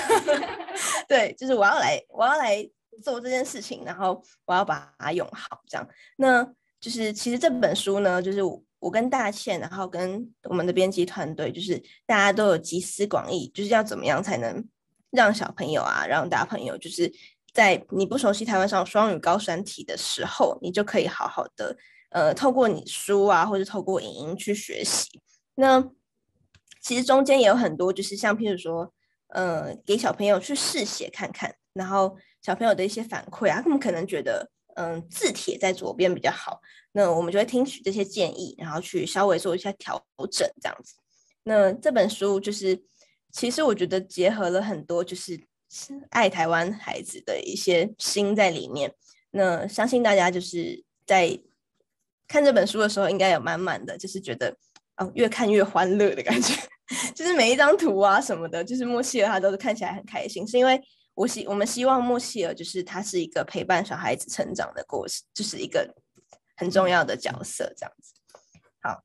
[1.07, 2.69] 对，就是我要来，我要来
[3.03, 5.89] 做这件事情，然后我要把它用好，这样。
[6.17, 6.43] 那
[6.81, 14.67] 就是其实这本书呢，就是我，我跟大倩，然后跟我们的编辑团队，就是大家都有集思广益，就是要怎么样才能
[15.11, 17.13] 让小朋友啊，让大朋友，就是
[17.53, 21.77] 在你不熟悉台湾上双语高山体的时候，你就可以好好的，
[22.11, 25.21] 呃，透过你书啊，或者透过影音去学习。
[25.57, 25.85] 那
[26.81, 28.93] 其实中间也有很多，就是像譬如说，
[29.29, 36.61] 呃，给小朋友去试写看看，然后小朋友的一些反馈啊，他们可能觉得，嗯、字帖在左边比较好，
[36.93, 40.95] 那我们就会听取这些建议，然后去稍微做一下调整，这样子。
[41.43, 42.81] 那这本书就是，
[43.33, 45.39] 其实我觉得结合了很多就是
[46.11, 48.95] 爱台湾孩子的一些心在里面。
[49.31, 51.39] 那相信大家就是在
[52.27, 54.57] 看这本书的时候，应该有满满的就是觉得。
[54.99, 56.55] 哦，越看越欢乐的感觉，
[57.15, 60.81] 就是每一张图啊什么的，就是莫西尔他都是看起来很开心，是因为
[61.15, 65.95] 我希我们希望莫西尔就是他是一个陪伴小孩子成长的过程，就是一个
[66.57, 68.15] 很重要的角色这样子。
[68.81, 69.03] 好，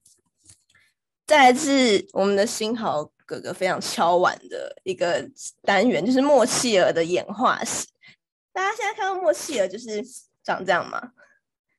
[1.27, 5.29] 再来是我们的新豪哥哥非常敲碗的一个
[5.61, 7.87] 单元，就是莫西尔的演化史。
[8.51, 10.03] 大家现在看到莫西尔就是
[10.43, 11.11] 长这样吗？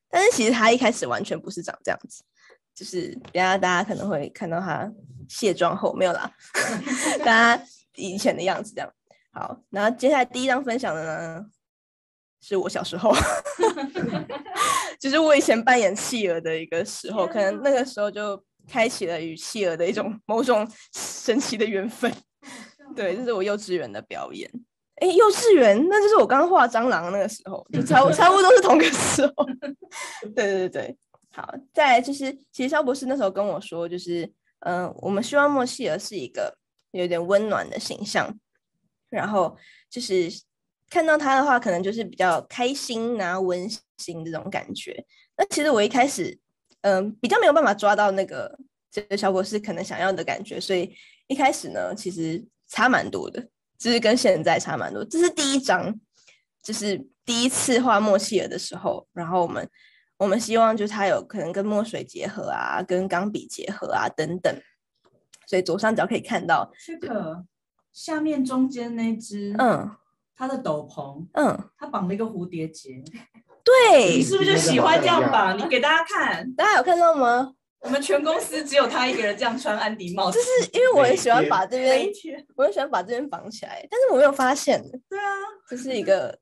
[0.08, 2.24] 但是其实他一开始完全不是长这样子。
[2.74, 4.90] 就是，等下大家可能会看到他
[5.28, 6.30] 卸妆后没有啦，
[7.24, 8.92] 大家以前的样子这样。
[9.32, 11.46] 好，然后接下来第一张分享的呢，
[12.40, 13.12] 是我小时候，
[14.98, 22.12] 就是我以前扮演企鹅的一个时候，可能那个时候就开启了与企鹅的一种某种神奇的缘分。
[22.94, 24.50] 对，这是我幼稚园的表演。
[24.96, 29.44] 哎，幼稚园，那就是我刚刚画蟑螂那个时候，就差不差不多都是同个时候。
[30.34, 30.96] 对对对。
[31.36, 36.56] 好，再来就是，其实肖博士那时候跟我说，就是，嗯、我们希望莫西尔是一个
[36.92, 38.32] 有点温暖的形象，
[39.10, 39.56] 然后
[39.90, 40.30] 就是
[40.88, 43.68] 看到他的话，可能就是比较开心然后温
[43.98, 45.04] 馨这种感觉。
[45.36, 46.38] 那其实我一开始，
[46.82, 48.56] 嗯、比较没有办法抓到那个
[48.88, 50.94] 这个肖博士可能想要的感觉，所以
[51.26, 53.44] 一开始呢，其实差蛮多的，
[53.76, 55.04] 就是跟现在差蛮多。
[55.04, 55.98] 这是第一张，
[56.62, 59.68] 就是第一次画莫西尔的时候，然后我们。
[60.16, 64.54] 我们希望就是它有可能跟墨水结合啊，跟钢笔结合啊等等，
[65.46, 67.44] 所以左上角可以看到这个
[67.92, 69.90] 下面中间那只，嗯，
[70.36, 73.02] 它的斗篷，嗯，它绑了一个蝴蝶结，
[73.64, 75.58] 对你，是不是就喜欢这样绑？
[75.58, 77.54] 你给大家看，大家有看到吗？
[77.84, 82.08] 我们全公司只有他一个人这样穿安迪帽子，就是因为我很喜欢把这边，
[82.56, 85.24] 我很喜欢把这边绑起来，但是我没有发现，对啊，
[85.68, 86.38] 这是一个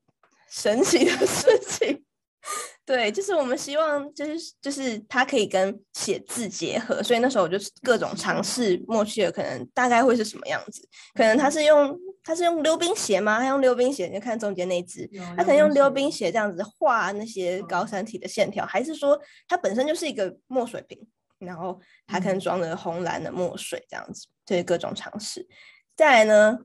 [0.49, 2.05] 神奇的事情。
[2.85, 13.39] 对，就是我们希望，就是就是它可以跟写字结合，所以那时候我就各种尝试默契尔可能大概会是什么样子，可能它是用它是用溜冰鞋吗？
[13.39, 19.17] 它用溜冰鞋，你就看中间那只，它可能用溜冰鞋这样子画那些高山体的线条，还是说
[19.47, 20.99] 它本身就是一个墨水瓶，
[21.39, 25.47] 然后它可能装着红蓝的墨水这样子，这些各种尝试。
[25.95, 26.57] 再来呢？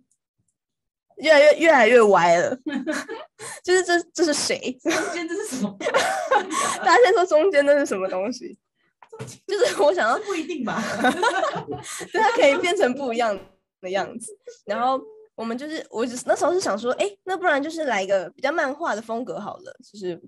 [1.21, 2.57] 越来越越来越歪了，
[3.65, 4.59] 就是这这是谁？
[4.83, 5.77] 中间这是什么？
[6.79, 8.59] 大家先说中间那是什么东西？
[9.47, 10.81] 就是我想要不一定吧，
[12.13, 13.37] 对，它可以变成不一样
[13.81, 14.37] 的样子。
[14.65, 15.01] 然后
[15.35, 20.21] 我们就是，我只那时候是想说，哎、欸，那不然就是来一个比较漫画的风格好了，就是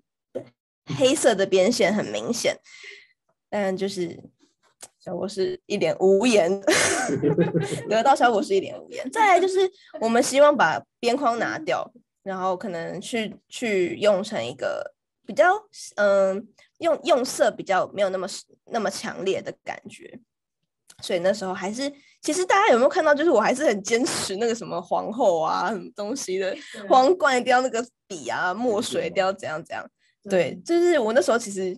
[0.98, 2.56] 黑色的边线很明显，
[3.48, 4.18] 但就是。
[4.98, 6.60] 小博士一脸无言，
[7.88, 9.10] 得到小博士一脸无言。
[9.10, 9.58] 再来就是，
[10.00, 11.90] 我们希望把边框拿掉，
[12.22, 14.94] 然后可能去去用成一个
[15.26, 15.54] 比较
[15.96, 16.42] 嗯、呃，
[16.78, 18.26] 用用色比较没有那么
[18.66, 20.20] 那么强烈的感觉。
[21.02, 21.90] 所以那时候还是，
[22.20, 23.14] 其实大家有没有看到？
[23.14, 26.54] 就是我还是很坚持那个什么皇后啊，什么东西的
[26.86, 29.90] 皇冠一定要那个笔啊，墨水一定要怎样怎样。
[30.24, 31.74] 对，就是我那时候其实。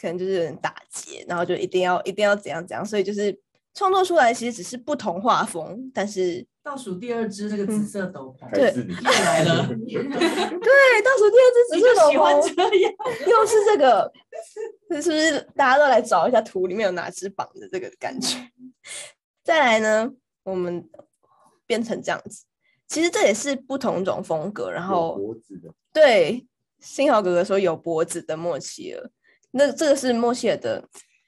[0.00, 3.38] 可能就是有点打结，然后就一定要一定要怎样怎样，所以就是
[3.74, 12.92] 创作出来其实只是不同画风，但是倒数第二支那个紫色斗篷，对，又来了， 对，倒数第二支紫色斗篷，喜欢这样，
[13.28, 14.10] 又是这个，
[15.02, 18.38] 是不是大家都来找一下图里面有哪只绑的这个感觉？
[19.44, 20.10] 再来呢，
[20.44, 20.88] 我们
[21.66, 22.44] 变成这样子，
[22.88, 26.46] 其实这也是不同种风格，然后脖子的，对，
[26.78, 29.10] 幸好哥哥说有脖子的默契尔。
[29.52, 30.80] 那这个是默契尔的，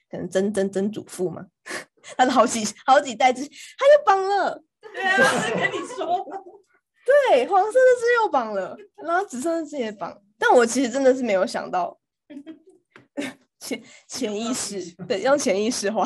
[0.09, 1.45] 可能曾曾曾祖父嘛，
[2.17, 4.63] 他的好几好几代之，他又绑了。
[4.93, 6.25] 对啊，我是跟你说，
[7.29, 10.21] 对，黄色的字又绑了，然后紫色的字也绑。
[10.37, 11.99] 但我其实真的是没有想到，
[13.59, 16.05] 潜潜意识，对，用潜意识画。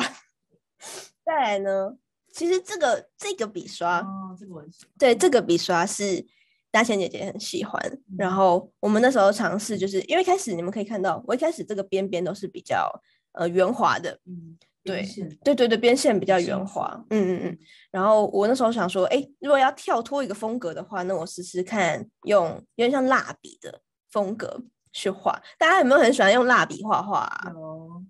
[1.24, 1.96] 再来呢，
[2.32, 4.64] 其实这个这个笔刷，哦，这个我
[4.98, 6.26] 对，这个笔刷是。
[6.70, 7.80] 大千姐姐很喜欢，
[8.16, 12.90] 然后我们那时候尝试，就是因为一开始你们可以看到，我一开始这个边边都是比较
[13.32, 15.02] 呃圆滑的，嗯，对，
[15.42, 17.58] 对对对，边线比较圆滑，嗯嗯嗯。
[17.90, 25.40] 然后我那时候想说，哎，如果要跳脱一个风格的话，那我试试看用有点像蜡笔的风格去画。
[25.58, 27.50] 大家有没有很喜欢用蜡笔画画啊？
[27.52, 28.04] 有。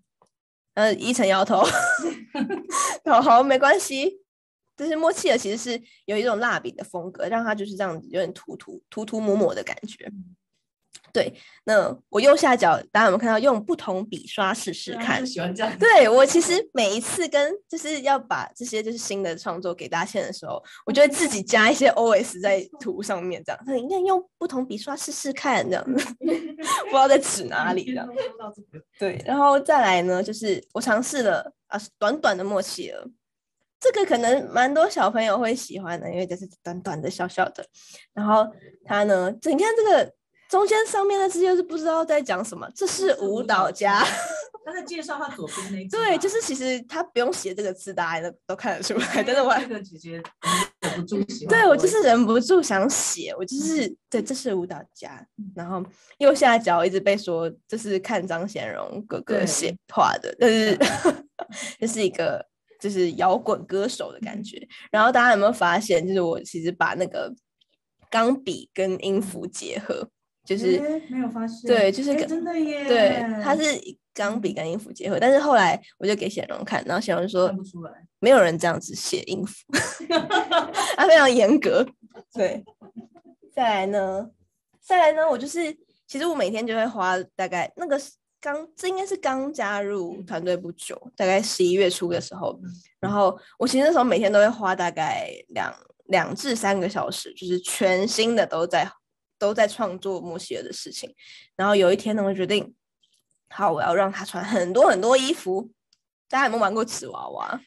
[0.75, 1.65] 呃，一层摇头，
[3.05, 4.23] 好好，没关系。
[4.79, 10.11] 就是默契尔其实是有一种蜡笔的风格，让它就是这样子有点涂涂涂涂抹抹的感觉。
[11.11, 11.33] 对，
[11.65, 15.27] 那我右下角大家有没有看到用不同笔刷试试看？
[15.27, 15.79] 喜欢这样。
[15.79, 23.61] 对，我其实每一次跟就是要把这些就是新的创作给大家看的时候，我就会自己加一些 OS 在图上面，这样。
[23.67, 28.07] 那你看用不同笔刷试试看，这样子， 不知道在指哪里这样。
[28.99, 33.03] 对，然后再来呢，就是我尝试了啊，短短的默契尔。
[33.81, 37.65] 这个可能蛮多小朋友会喜欢的，因为这是短短的、小小的。
[38.13, 38.47] 然后
[38.85, 40.13] 它呢，你看这个
[40.49, 42.69] 中间上面的字就是不知道在讲什么。
[42.75, 44.03] 这是舞蹈家，
[44.67, 45.89] 他在介绍他左边那。
[45.89, 49.23] 对，就是其实他不用写这个字，大家都都看得出来。
[49.23, 50.21] 但是我这个姐姐
[50.81, 51.49] 忍不住喜欢。
[51.49, 55.25] 对，我就是忍不住想写，我就是、嗯、对，这是舞蹈家。
[55.55, 55.85] 然后
[56.19, 60.77] 右下角一直被说这是看张贤荣哥哥写画的，但是
[61.79, 62.45] 这是一个。
[62.79, 64.57] 就是摇滚歌手的感觉，
[64.91, 67.35] 然后大家有没有发现，就是我其实把那个
[68.09, 70.09] 钢笔跟音符结合，
[70.45, 73.63] 就是没有发现，对，就是真的耶，对，它是
[74.15, 77.53] 钢笔跟音符结合，但是后来我就给显荣看，然后显荣说，
[78.21, 79.55] 没有人这样子写音符，
[80.97, 81.85] 他非常严格，
[82.33, 82.65] 对，
[83.53, 84.31] 再来呢，
[84.81, 88.01] 再来呢，我就是其实我每天就会花大概那个。
[88.41, 92.59] 刚，这应该是刚加入团队不久，大概十一月初的时候。
[93.01, 95.75] 然后我其实那时候每天都会花大概两
[96.07, 98.89] 两至三个小时，就是全新的都在
[99.39, 101.13] 都在创作莫西尔的事情。
[101.57, 102.75] 然后有一天呢，我决定，
[103.51, 105.71] 好，我要让他穿很多很多衣服。
[106.29, 107.61] 大家有没有玩过纸娃娃？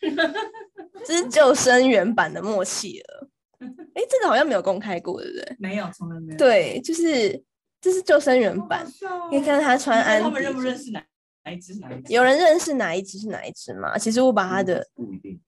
[1.04, 3.28] 这是 救生员版的默契尔。
[3.60, 5.56] 哎，这个好像没有公开过，对不对？
[5.60, 6.38] 没有，从来没有。
[6.38, 7.44] 对，就是。
[7.82, 8.86] 这是救生员版，
[9.30, 10.22] 可以看到他穿安。
[10.22, 11.04] 他们认不认识哪
[11.44, 11.80] 哪一只是？
[11.80, 12.14] 哪一只？
[12.14, 13.98] 有人认识哪一只是哪一只吗？
[13.98, 15.42] 其实我把他的不一定。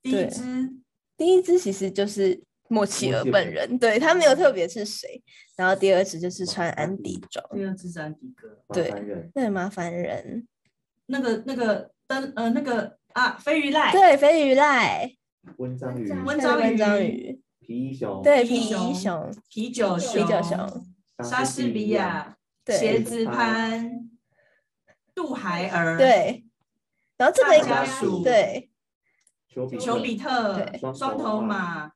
[0.00, 0.72] 第一只，
[1.16, 5.22] 第一只其实就是莫契尔本人，对，他没有特别是谁。
[5.56, 8.90] 然后第二只就是穿安迪装，第二只是安迪哥，对，
[9.34, 10.46] 对，麻烦人。
[11.06, 15.12] 那个那个灯呃那个啊飞鱼赖，对，飞鱼赖，
[15.58, 20.86] 温章鱼，温章鱼，温章鱼，皮衣熊，对，皮衣熊，啤酒熊，啤酒熊，
[21.18, 24.10] 莎士比亚，茄子潘，
[25.14, 26.44] 杜海尔，对，
[27.16, 28.70] 然后这个家属，对，
[29.80, 31.92] 丘比特，双头马，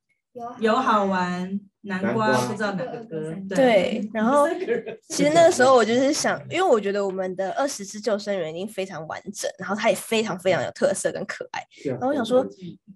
[0.59, 1.59] 有好玩。
[1.81, 4.45] 南瓜不知道哪个歌，对，然后
[5.07, 12.45] 其实那个时候我就是想，因为我觉得我们的二十只救生员已经非常完整，然后它也非常非常有特色跟可爱，然后我想说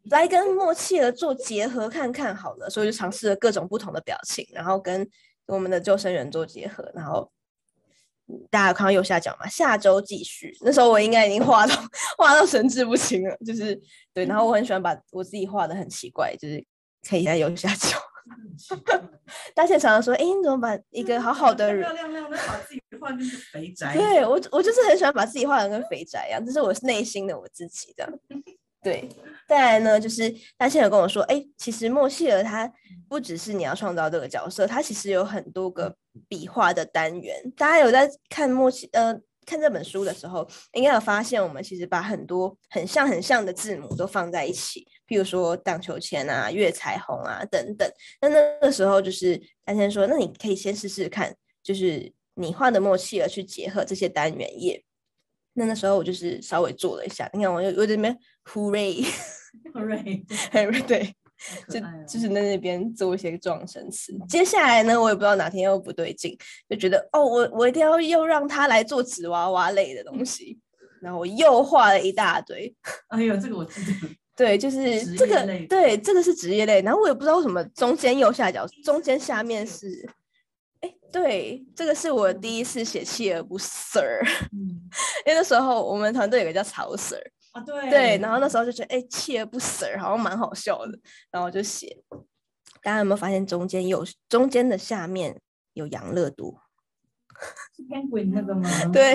[0.09, 5.07] 来跟默契尔做结合看看好了，所以就尝试了各种不同的表情，然后跟
[5.55, 7.29] 我们的救生员做结合，然后
[8.49, 9.47] 大家有看到右下角嘛？
[9.47, 11.75] 下周继续，那时候我应该已经画到
[12.17, 13.79] 画到神志不清了，就是
[14.13, 16.65] 对，然后我很喜欢把我自己画的很奇怪，就是
[17.07, 17.97] 可以在右下角。
[19.55, 23.19] 大家常常说：“哎、欸，你怎么把一个好好的人漂亮亮的把自己画成
[23.51, 28.13] 肥宅？”对我，我就是很喜欢把自己画成跟肥宅一样，这是我内心的我自己这样。
[28.83, 29.07] 对，
[29.47, 32.71] 再来呢，就是大家有跟我说：“哎、欸，其实莫西尔他
[33.07, 35.95] 不只是你要创造这个角色，他其实有很多个
[36.27, 37.35] 笔画的单元。
[37.55, 39.15] 大家有在看莫西呃
[39.45, 47.87] 看这本书的时候，应该有发现，我们其实把很多很像很像的字母都放在一起。”譬如说荡秋千啊、月彩虹啊等等，
[48.21, 54.83] 那那个时候就是大先说，那你可以先试试看，就是你画的默契而去结合这些单元页。
[55.53, 58.09] 那那时候我就是稍微做了一下，你看我有 有点没
[58.45, 60.23] hooray，hooray，
[60.85, 61.13] 对，
[61.67, 64.13] 就就是在那边做一些状声词。
[64.29, 66.37] 接下来呢，我也不知道哪天又不对劲，
[66.69, 70.57] 就觉得哦，我我一定要又让他来做纸娃娃类的东西，
[71.01, 72.73] 然后我又画了一大堆。
[73.09, 73.91] 哎呦，这个我记得。
[74.33, 76.81] 对，就是这个，对，这个是职业类。
[76.81, 80.13] 然后我也不知道为什么中间右下角，中间下面是，哎，
[81.11, 83.99] 对，这个是我第一次写锲而不舍。
[84.51, 84.59] 嗯，
[85.25, 87.21] 因为那时候我们团队有个叫曹 Sir
[87.51, 90.97] 啊，对，对，然后那时候就觉得，哎，锲而不舍好像蛮好笑的，
[91.31, 91.97] 然后就写。
[92.83, 95.39] 大家有没有发现中间有中间的下面
[95.73, 96.61] 有养乐多？
[97.75, 98.69] 是 Penguin 那个吗？
[98.91, 99.13] 对。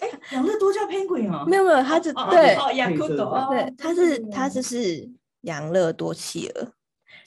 [0.00, 1.44] 哎，养乐多叫 Penguin 哦？
[1.44, 6.72] 没有没有，它是对，养乐多，对，它是它就是养乐多企鹅。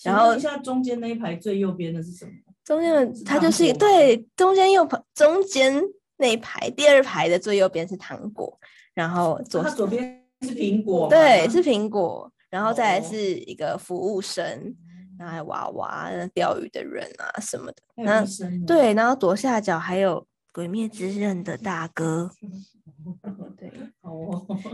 [0.04, 2.32] 然后，一下中间那一排最右边的是什么？
[2.66, 5.82] 中间它就是对，中间右排中间
[6.18, 8.60] 那一排第二排的最右边是糖果，
[8.94, 14.76] 然后左左边是苹果，对，是苹果，然后再来是一个服务生，
[15.18, 18.28] 然后还有娃娃、钓鱼的人啊什么的，然后
[18.68, 20.28] 对，然后左下角还有。
[20.56, 22.32] 鬼灭之刃的大哥，
[23.60, 23.70] 对，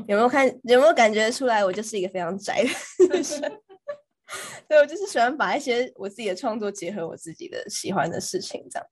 [0.05, 0.47] 有没有看？
[0.61, 1.65] 有没有感觉出来？
[1.65, 2.63] 我就是一个非常宅
[2.99, 3.23] 的人，
[4.67, 8.87] 对，我就是喜欢把一些我自己的创作结合我自己的喜欢的事情，这样。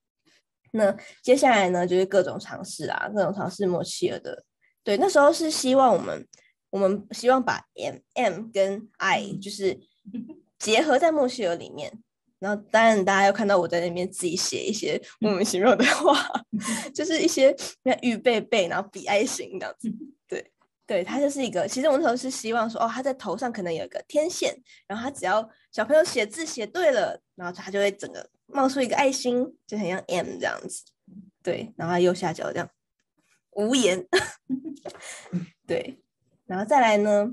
[0.72, 4.44] 那接下来呢，就是各种尝试啊，各种尝试默契尔的。
[4.84, 6.26] 对，那时候是希望我们，
[6.70, 9.78] 我们希望把 M M 跟 I 就是
[10.58, 11.92] 结合在默契尔里面。
[12.38, 16.16] 然后当然，大家要看到我在那边自己写一些莫名其妙的话，
[16.94, 17.54] 就是一些
[18.00, 19.92] 预备备，然后比爱心这样子。
[20.90, 21.68] 对，它，就是一个。
[21.68, 24.52] 其实我们那时候是希望说，哦，他在头上可能有一个天线，
[24.88, 30.82] 然后他只要小朋友写字写对了，然后他就会整个冒出一个爱心，就很像 M 这样子。
[31.44, 32.68] 对，然后右下角这样
[33.52, 34.04] 无言。
[35.64, 36.02] 对，
[36.46, 37.30] 然后再来呢，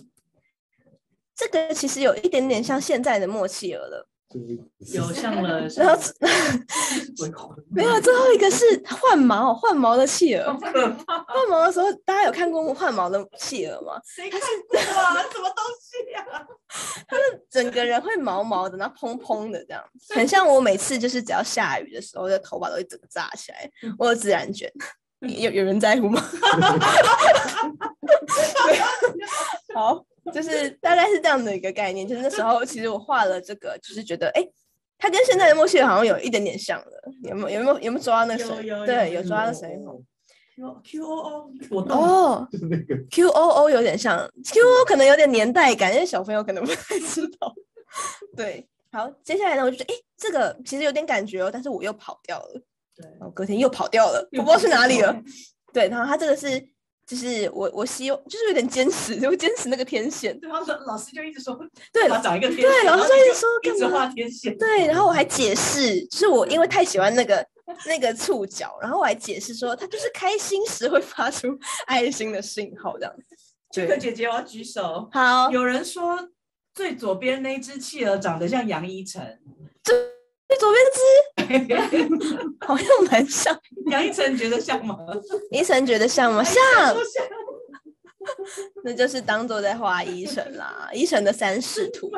[1.33, 4.07] 这个其实有一点点像现在的默契了。
[4.93, 6.01] 有像了， 然后
[7.71, 10.53] 没有最后一个是换毛换毛的企鹅。
[10.53, 13.99] 换毛的时候，大家有看过换毛的企鹅吗？
[14.05, 15.15] 谁看过啊？
[15.31, 16.25] 什么东西呀？
[17.07, 19.81] 它是整个人会毛毛的，然后蓬蓬的这样，
[20.13, 23.71] 很像我每次就是只要下雨的时候，的头发都会整个炸起来。
[23.97, 24.69] 我有自然卷，
[25.21, 26.21] 有有人在乎吗？
[29.73, 30.05] 好。
[30.33, 34.45] 就是大概是这样的一个概念，就是那时候其实我画了这个，就是觉得哎，
[34.97, 38.85] 它跟现在的默契好像有一点点像了，有没有有没有有没有抓到那个谁？
[38.85, 39.79] 对，有抓到谁
[40.83, 42.47] ？Q O O，我哦，
[43.11, 47.53] Q O O 有点像，Q O 可能有点年代感，因为小朋友可能不太知道。
[48.35, 52.61] 对，好，接下来呢，我就觉得哎，这个其实有点感觉哦，但是我又跑掉了，
[52.95, 55.15] 对，然后隔天又跑掉了，我不知道去哪里了。
[55.71, 56.67] 对，然后它这个是。
[57.07, 60.37] 就是我，我希望就是有点坚持， 就坚持那个天线。
[60.41, 61.57] 对，然后老师就一直说，
[61.93, 62.69] 对，找一个天线。
[62.69, 64.57] 对，老师就一直说，一直画天线。
[64.57, 67.47] 对，然后我还解释，就是我因为太喜欢那个
[67.85, 73.23] 那个触角，然后我还解释说，它就是开心时会发出爱心的信号这样子。
[73.71, 75.07] 这个姐姐，我要举手。
[75.13, 76.29] 好，有人说
[76.73, 79.39] 最左边那只企鹅长得像杨一晨。
[79.81, 79.95] 最
[80.49, 81.36] 最左边吃，
[82.65, 83.57] 好像蛮像。
[83.87, 84.97] 杨一晨觉得像吗？
[85.51, 86.43] 一晨觉得像吗？
[86.43, 86.55] 像
[88.83, 92.11] 那就是当做在画一晨啦，一晨的三视图。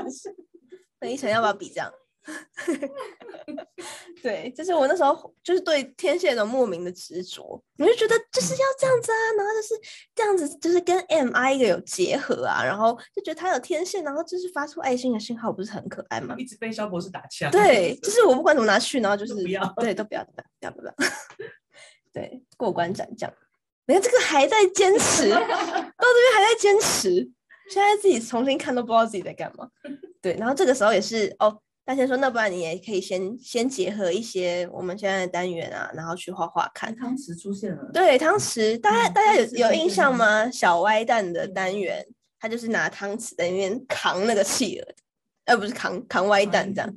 [1.01, 1.91] 那一晨要不要比这样？
[4.21, 9.73] 对，就是我那时候就是对天蝎的莫名的执着，我就觉得就是要这样子啊，然后就是
[10.13, 16.35] 这样子，就是跟 M I 的有结合啊，然后就觉得他有天线，然后就是发出爱心的信号，不是很可爱吗？
[16.37, 17.49] 一直被肖博士打枪。
[17.49, 20.93] 对， 就是我不管怎么拿去，然后就是不要，对，都不要，不要，不要，不要。
[22.13, 23.33] 对，过关斩将，
[23.87, 25.47] 你看这个还在坚持， 到这边
[26.35, 27.09] 还在坚持，
[27.69, 29.69] 现在自己重新看都不知道自己在干嘛。
[30.21, 31.59] 对，然后这个时候也是哦。
[31.89, 36.95] 他先说，那不然你也可以先先结合一些我们现在的单元啊，然后去画画看。
[36.95, 37.89] 汤匙出现了。
[37.91, 40.43] 对，汤匙，大家、嗯、大家有有印象吗？
[40.43, 42.05] 嗯、小歪蛋的单元，
[42.39, 44.87] 他就是拿汤匙在那边扛那个企鹅，
[45.47, 46.95] 而不是扛扛歪蛋这样。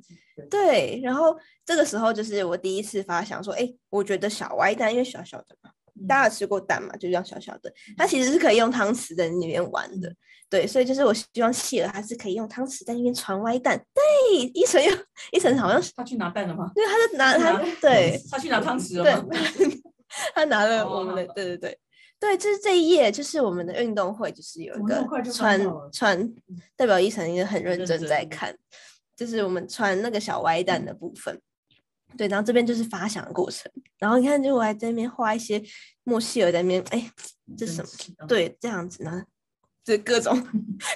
[0.50, 1.34] 对，然后
[1.64, 5.70] 这个时候就是我第一次发想说，哎，我觉得小歪蛋因为小小的嘛，
[6.06, 10.14] 大家有吃过蛋嘛，就这样小小的，它其实是可以用汤匙在里面玩的。
[10.52, 13.82] 对，所以就是我希望企鹅还是可以用汤匙在那边传歪蛋。
[13.94, 14.94] 对，一晨又
[15.30, 16.70] 一晨好像是他去拿蛋了吗？
[16.74, 19.28] 对，他就拿他对， 他去拿汤匙了吗？
[19.30, 19.80] 对，
[20.34, 21.78] 他拿了我们的，对对对
[22.20, 25.58] 对，就是这一页，就是我们的运动会，就是有一个传
[25.90, 26.34] 传
[26.76, 28.54] 代表一晨也很认真在看，
[29.16, 31.40] 就是我们传那个小歪蛋的部分。
[32.14, 35.62] 对，然后这边就是发想的过程，然后你看，就我还在那边画一些
[36.04, 37.10] 莫西尔在那边，哎，
[37.56, 37.82] 这是什
[38.18, 38.26] 么？
[38.28, 39.24] 对，这样子呢。
[39.84, 40.40] 就各种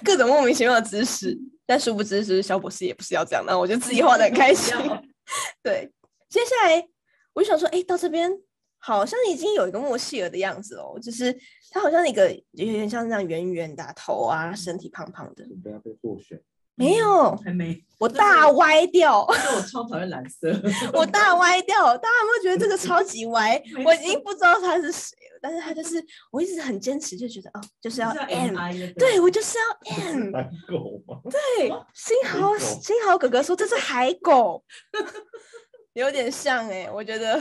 [0.04, 4.74] 各种莫名其妙的知识，但殊不知是小博士也不是要这样，那我就自己画的很开心。
[5.62, 5.90] 对，
[6.28, 6.88] 接下来
[7.32, 8.30] 我就想说，哎，到这边
[8.78, 11.36] 好像已经有一个莫西尔的样子哦，就是
[11.70, 15.44] 他好像一个有点像那样圆圆的头啊，身体胖胖的。
[15.62, 16.40] 不要被落选。
[16.76, 19.26] 没有，还没，我大歪掉。
[19.26, 20.48] 我超讨厌蓝色，
[20.92, 21.96] 我大歪掉。
[21.96, 23.60] 大家有没有觉得这个超级歪？
[23.84, 28.54] 我已经不知道他是谁了，但是他就是我一直很坚持，就觉得哦，就是要 M，
[28.98, 30.32] 对，我就是要 M。
[30.34, 31.18] 海狗吗？
[31.30, 34.62] 对，新豪新豪哥哥说这是海狗，
[35.94, 37.40] 有点像哎，我觉得。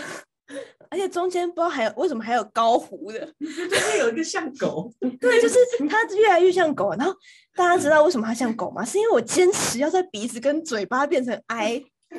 [0.90, 5.58] 而且中间不知道还有为什么还有高糊的， 就是有一个像狗，对，就是
[5.90, 6.92] 它越来越像狗。
[6.92, 7.14] 然后
[7.56, 8.86] 大家知道为什么它像狗吗？
[8.86, 11.84] 是因为我坚持要在鼻子跟嘴巴变成 I，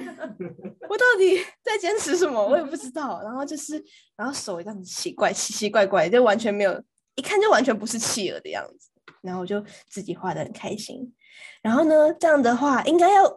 [0.89, 2.45] 我到底在坚持什么？
[2.45, 3.21] 我也不知道。
[3.23, 3.83] 然后就是，
[4.17, 6.83] 然后手这样子奇怪，奇奇怪怪，就完全没有，
[7.15, 8.91] 一看就完全不是企鹅的样子。
[9.23, 11.15] 然后我就自己画的很开心。
[11.63, 13.33] 然后呢，这样的话应该要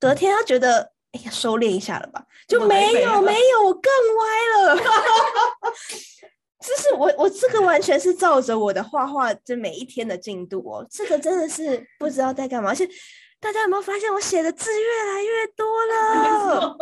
[0.00, 0.91] 隔天要觉得。
[1.12, 2.24] 哎呀，收敛一下了吧？
[2.48, 4.76] 就没有没有，我更歪了。
[6.62, 10.86] 就是我我这个完全是照着我的画画，就每一天的进度哦。
[10.90, 12.68] 这个真的是不知道在干嘛。
[12.70, 12.88] 而且
[13.40, 16.76] 大家有没有发现，我写的字越来越多了？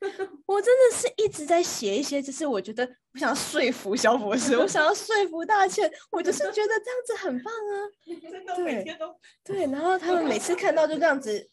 [0.46, 7.88] 我真的是一直在写一些，就是我觉得我想要说服肖博士，我想要说服大倩，我就是觉得这样子很棒啊。
[8.30, 11.48] 真的每天都对，然后他们每次看到就这样子。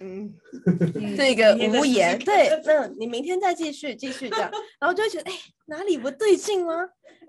[0.00, 0.34] 嗯，
[1.16, 2.18] 这个无言。
[2.18, 5.34] 对，那你明天再继续，继续这样，然后就会觉得，哎，
[5.66, 6.74] 哪里不对劲吗？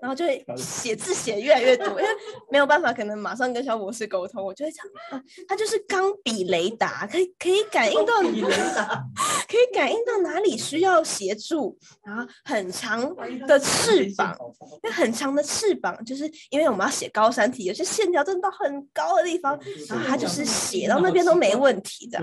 [0.00, 2.06] 然后就会写字写越来越多，因为
[2.50, 13.14] 没有办法，可能马上跟肖博士沟通，我就会讲，啊，他就是钢笔雷达，可以可以感应到你，可以感应到哪里需要协助，然后很长
[13.46, 14.34] 的翅膀，
[14.82, 22.18] 因为很长的翅膀，就是因为我们要写高山体，有些线条真的到很高的地方，然后他就是写到那边都没问题的。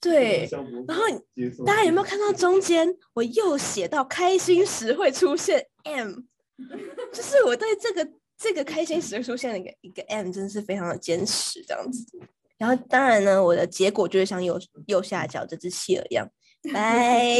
[0.00, 0.48] 对，
[0.86, 1.04] 然后
[1.64, 6.20] 大家有没有看到中间我又写到开心时会出现 M？
[7.12, 12.04] 就是我对这个这个开心时出现了一个一个 M，真的是非常的坚持这样子。
[12.58, 16.28] 然后当然呢，我的结果就是像右右下角这只企鹅一样，
[16.72, 17.36] 拜。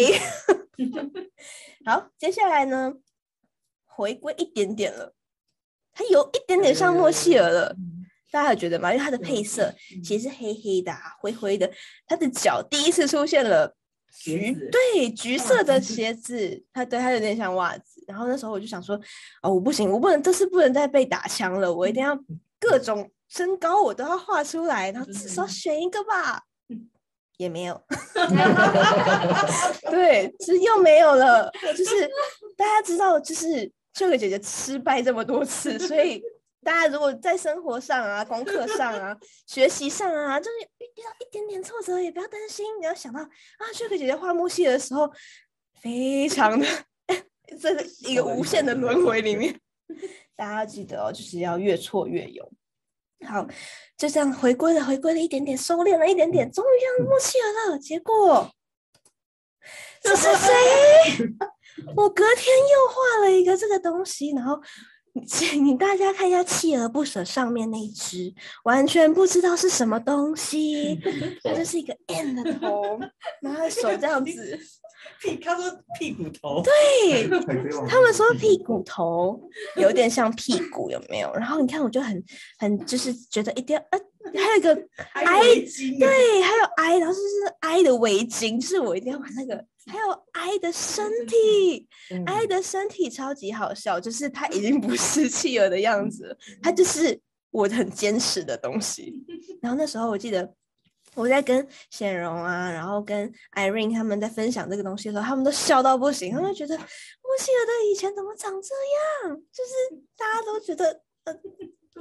[1.84, 2.94] 好，接下来呢，
[3.84, 5.14] 回归一点点了，
[5.92, 7.76] 它有一点点像莫西尔了，
[8.30, 8.92] 大家有觉得吗？
[8.92, 9.72] 因为它的配色
[10.04, 11.70] 其实是黑黑的、啊、灰灰的，
[12.06, 13.74] 它的脚第一次出现了。
[14.12, 18.02] 橘对橘色的鞋子，它对它有点像袜子。
[18.08, 19.00] 然后那时候我就想说，
[19.40, 22.18] 哦，我不行，我不能，这次不能再被打枪了，我一定要
[22.58, 26.42] 各种身高我都要画出来，然后至少选一个吧。
[27.36, 27.80] 也没有，
[29.90, 31.48] 对，其实又没有了。
[31.76, 32.10] 就是
[32.56, 36.20] 大家知道，就是这个姐姐失败这么多次，所以。
[36.62, 42.66] 大家如果在生活上啊、功课上啊、学习上啊，就是遇到一点点挫折，也不要担心。
[42.78, 45.10] 你要想到啊，这个姐姐画木系的时候，
[45.80, 46.66] 非常的
[47.58, 49.58] 这个一个无限的轮回里面，
[50.36, 52.52] 大家要记得哦，就是要越挫越勇。
[53.26, 53.46] 好，
[53.96, 57.78] 就这样回归了，回归了一点点，收敛了一点点，终于让默契尔了。
[57.78, 58.50] 结果
[60.02, 60.52] 这是谁？
[61.96, 64.60] 我隔天又画了一个这个东西，然后。
[65.26, 68.32] 请你大家看一下，锲而不舍上面那一只，
[68.64, 70.98] 完全不知道是什么东西。
[71.42, 72.98] 它就是一个 M 的头，
[73.42, 74.58] 然后手这样子。
[75.22, 75.64] 屁，他说
[75.98, 76.62] 屁股头。
[76.62, 77.26] 对，
[77.88, 79.40] 他们说屁股头
[79.76, 81.32] 有点像屁股，有没有？
[81.34, 82.22] 然后你看，我就很
[82.58, 83.98] 很就是觉得一定要呃，
[84.34, 84.74] 还有一个
[85.14, 85.40] I，
[85.98, 89.64] 对，还有 I，然后就是 I 的围巾，是我一定要把那个。
[89.86, 97.18] 还有 I 的身体、嗯、，I 的身体超级好笑，就是他已经不是企鹅的样子，他就是
[97.50, 99.24] 我很坚持的东西。
[99.60, 100.54] 然后那时候我记得
[101.14, 106.86] 我在跟显荣啊，然后跟 Irene 他们在分享这个东西的时候，他们都笑到不行，他们觉得默
[107.40, 108.68] 契鹅的以前怎么长这
[109.26, 109.36] 样？
[109.50, 111.34] 就是大家都觉得呃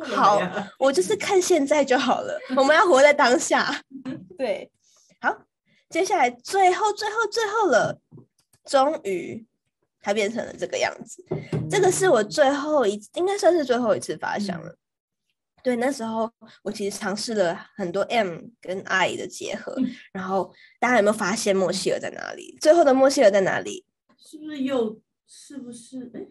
[0.01, 0.39] 好，
[0.77, 3.83] 我就是看现在就好了，我们要活在当下。
[4.37, 4.71] 对，
[5.19, 5.45] 好。
[5.89, 7.99] 接下来，最后、最后、最后了，
[8.63, 9.43] 终于，
[10.01, 11.25] 它变成了这个样子。
[11.67, 14.77] 这个是我最后一，应该算是最后一次发想了。
[15.63, 16.31] 对，那时候
[16.61, 19.75] 我其实尝试了很多 M 跟 I 的结合，
[20.13, 22.55] 然后大家有没有发现默契鹅在哪里？
[22.61, 23.83] 最后的默契鹅在哪里？
[24.17, 25.01] 是不是又？
[25.25, 26.11] 是不是？
[26.13, 26.21] 哎。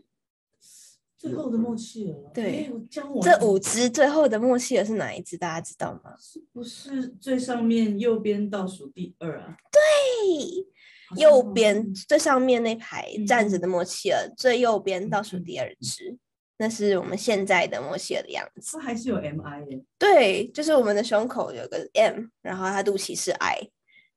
[1.18, 5.36] 最后的默契了，对，这五只最后的默契了是哪一只？
[5.36, 6.14] 大家知道吗？
[6.16, 9.56] 是不是最上面右边倒数第二啊？
[9.72, 16.18] 对，右边最上面那排站着的默契了，嗯、最右边倒数第二只，嗯，
[16.58, 18.76] 那是我们现在的默契鹅的样子。
[18.78, 19.82] 它还是有 M I 耶？
[19.98, 23.68] 对，就是我们的胸口有个 M，然后它肚脐是 I。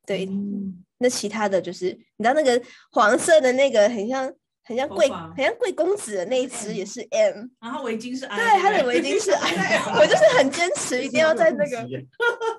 [0.06, 1.88] 对，嗯，那其他的就是
[2.18, 4.32] 你知道那个黄色的那个很像。
[4.64, 11.88] 很像贵，很像贵公子的那一只也是 M，然后围巾是 I，对，他的围巾是 I， 我就是很坚持一定要在那个，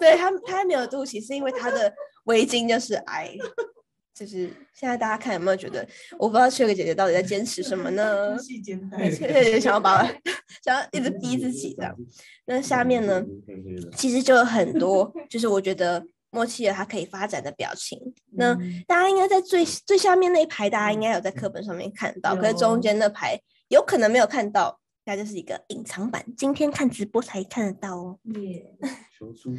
[0.01, 1.93] 对他他还没有肚脐，是因为他的
[2.25, 3.37] 围巾就是 I，
[4.15, 5.87] 就是现在大家看有没有觉得，
[6.19, 8.37] 我不知道雀个姐姐到底在坚持什么呢？
[8.43, 8.59] 雀
[9.29, 10.03] 个姐姐想要把，
[10.65, 11.97] 想要一直逼自己这样，
[12.47, 13.25] 那下面呢，
[13.97, 16.05] 其实就有很多，就是我觉得。
[16.33, 18.01] 默契了它可以发展的表情，
[18.33, 18.55] 那
[18.87, 28.19] 大家应该在最最下面那一排，大家应该有在课本上面看到，可是中间那排有可能没有看到，那就是一个隐藏版，今天看直播才看得到哦。
[28.41, 28.75] 耶，
[29.19, 29.55] 求出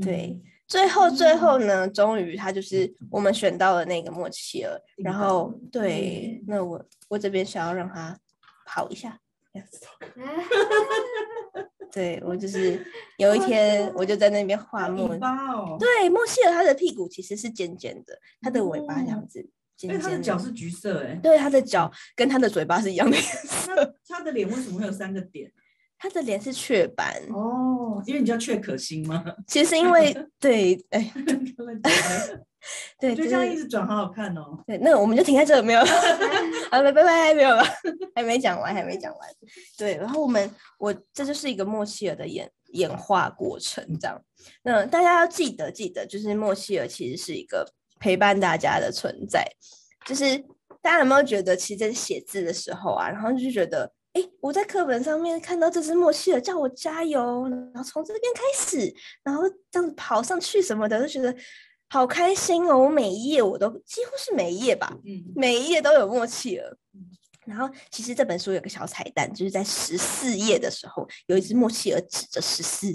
[0.00, 8.18] 对，最后最后呢，终于他就是我们选到了那个默契了，然后对，那我我这边想要让他
[8.64, 9.20] 跑一下。
[11.92, 12.84] 对，我就 是
[13.16, 19.40] 有一天，我就在那边画默，哦、对，莫西尔它的屁股其实是尖尖的，它的尾巴这样子
[19.76, 23.94] 尖尖的，它的脚是橘色哎，对，它的脚跟它的嘴巴是一样的颜色。
[24.08, 25.50] 它的脸为什么会有三个点？
[25.98, 29.24] 它的脸是雀斑哦，因为你叫雀可心吗？
[29.46, 31.12] 其实因为 对，哎。
[33.00, 34.62] 对，就这样一直转，好好看哦。
[34.66, 35.86] 对，那我们就停在这，没有了。
[36.70, 37.64] 好，拜拜，没有了，
[38.14, 39.28] 还没讲完，还没讲完。
[39.76, 44.20] 对，然后我们，我这就是一个默契尔的演演化过程，这样。
[44.62, 47.66] 那大家要记得，记得，就是默契尔其实是一个
[47.98, 49.44] 陪伴大家的存在。
[50.06, 50.38] 就是
[50.82, 58.94] 大家有没有觉得，其实在写字的时候啊，然后就觉得，哎，我在课本上面看到这只默契尔，叫我加油，然后从这边开始，
[59.24, 61.34] 然后这样子跑上去什么的，就觉得。
[61.92, 62.78] 好开心哦！
[62.78, 66.78] 我每一页我都几乎是每一页吧，嗯，每一页都有默契了。
[67.44, 72.92] 然后其实这本书有个小彩蛋，就是在十四页的时候，有一只默契鹅指着十四，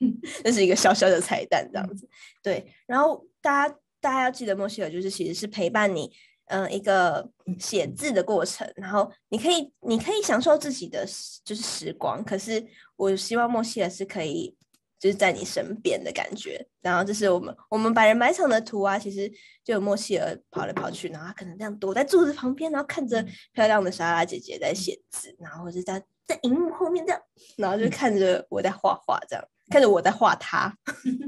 [0.00, 2.08] 嗯， 那是一个小小的彩蛋，这样子。
[2.42, 6.10] 对，然后大家大家要记得，默契尔就是其实是陪伴你，
[6.46, 8.68] 嗯、呃，一个写字的过程。
[8.74, 11.06] 然后你可以你可以享受自己的
[11.44, 12.66] 就是时光，可是
[12.96, 14.55] 我希望默契尔是可以。
[14.98, 19.30] 就是在你身边的感觉，然后这是我们我们百人百场的图啊，其实
[19.62, 27.20] 就有莫契尔跑来跑去，然后他可能这样躲在柱子旁边，然后看着漂亮的莎拉姐姐在写字，然后或者在在荧幕后面这样，
[27.56, 30.74] 然后就看着我在画画这样，看着我在画他，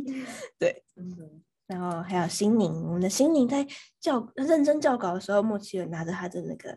[0.58, 0.82] 对，
[1.68, 3.66] 然后还有心宁，我们的心宁在
[4.00, 6.76] 教认真教稿的时候，莫契尔拿着他的那个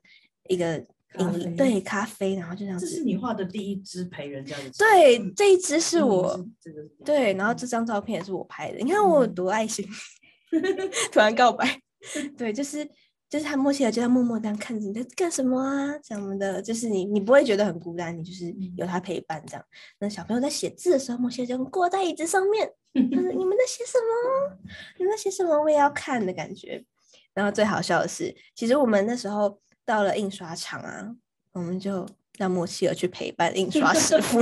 [0.50, 0.86] 一个。
[1.20, 2.88] 饮对咖啡，然后就这样子。
[2.88, 4.64] 这是你画的第一支陪人家的。
[4.78, 6.38] 对，这一支是我。
[6.38, 6.82] 是这个。
[7.04, 8.78] 对，然后这张照片也是我拍的。
[8.78, 9.86] 你看我有多爱心，
[10.54, 10.62] 嗯、
[11.12, 11.82] 突然告白。
[12.38, 12.88] 对，就是
[13.30, 16.62] 就是他默契的，就在默默这样看着你在干什么啊，什么的。
[16.62, 19.66] 就是你你不会觉得很孤单，你就是有他陪伴这样。
[20.00, 24.58] 那小朋友在写字的时候，默契鹅就挂在椅子上面，就是：“你们在写什么？
[24.98, 25.62] 你们在写什么？
[25.62, 26.82] 我也要看的感觉。”
[27.36, 29.60] 然后最好笑的是，其实我们那时候。
[29.92, 31.14] 到了印刷厂啊，
[31.52, 34.42] 我们就让莫契尔去陪伴印刷师傅。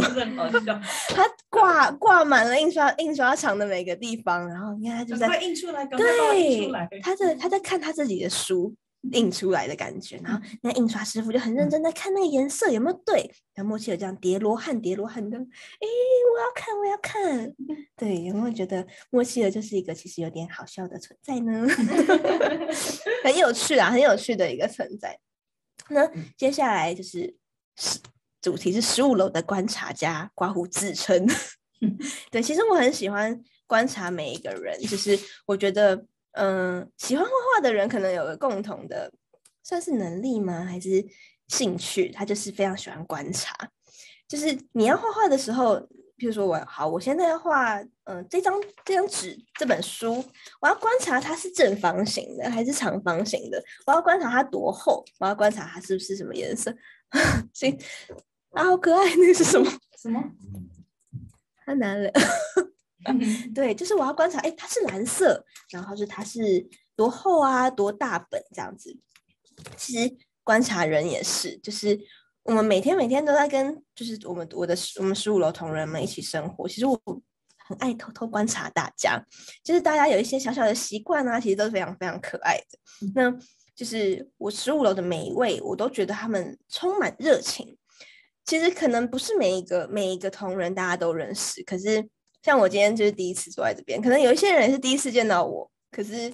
[1.09, 6.87] 他挂挂满了印刷印刷厂的每个地方，然后你看他就在印出来，赶快把我印出来。
[7.01, 8.75] 他在他在看他自己的书。
[9.13, 15.87] 印出来的感觉，然后那印刷师傅就很认真在看那个颜色有没有对，然后莫契尔这样叠罗汉叠罗汉的，哎，
[16.33, 17.49] 我要看我要看，
[17.95, 21.65] 对，有没有觉得莫契尔就是一个其实有点好笑的存在呢？
[23.23, 25.17] 很有趣啊，很有趣的一个存在。
[25.89, 27.35] 那接下来就是
[27.77, 27.99] 十
[28.41, 31.27] 主题是十五楼的观察家刮胡自称，
[32.31, 36.05] 对，其实我很喜欢观察每一个人，就是我觉得。
[36.33, 39.11] 嗯，喜欢画画的人可能有个共同的，
[39.63, 40.63] 算是能力吗？
[40.63, 41.03] 还是
[41.47, 42.09] 兴趣？
[42.09, 43.51] 他就是非常喜欢观察。
[44.27, 45.89] 就是你要画画的时候，
[46.19, 48.53] 譬如说我好，我现在要画，嗯，这张
[48.83, 50.23] 这张纸这本书，
[50.59, 56.75] 我要观察它是正方形的还是长方形的，我要观察它多厚，我要观察它是不是什么颜色。
[57.53, 57.75] 行，
[58.51, 59.71] 啊，好可爱，那是什么？
[59.97, 60.21] 什么？
[61.65, 62.11] 太难了。
[63.55, 68.95] 对，就是我要观察，哎，它是蓝色，然后是它是多厚啊，多大本这样子。
[69.77, 71.99] 其实观察人也是，就是
[72.49, 76.67] 我们每天每天都在跟，就是我们我的我们十五楼同仁们一起生活。
[76.67, 76.99] 其实我
[77.57, 79.23] 很爱偷偷观察大家，
[79.63, 83.11] 就是大家有一些小小的习惯啊，其实都是非常非常可爱的。
[83.13, 83.31] 那
[83.75, 87.77] 就是我十五楼的每一位，我都觉得他们充满热情。
[88.45, 92.09] 其实可能不是每一个每一个同仁大家都认识，可是。
[92.41, 96.33] 像我今天就是第一次坐在这边，可能有一些人也是第一次见到我，可是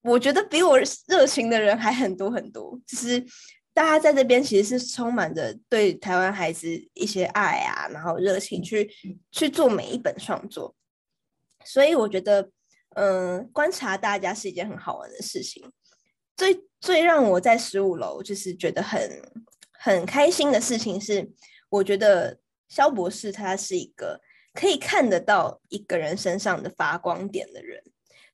[0.00, 2.80] 我觉得比我热情的人还很多很多。
[2.86, 3.22] 就是
[3.72, 8.90] 大家在这边其实是充满着对台湾孩子一些爱啊，然后热情去
[9.30, 10.74] 去做每一本创作。
[11.64, 12.50] 所以我觉得，
[12.94, 15.70] 嗯、呃，观察大家是一件很好玩的事情。
[16.36, 19.22] 最最让我在十五楼就是觉得很
[19.72, 21.30] 很开心的事情是，
[21.68, 24.20] 我觉得萧博士他是一个。
[24.52, 27.80] 可以看得到一个人身上的发光点的人，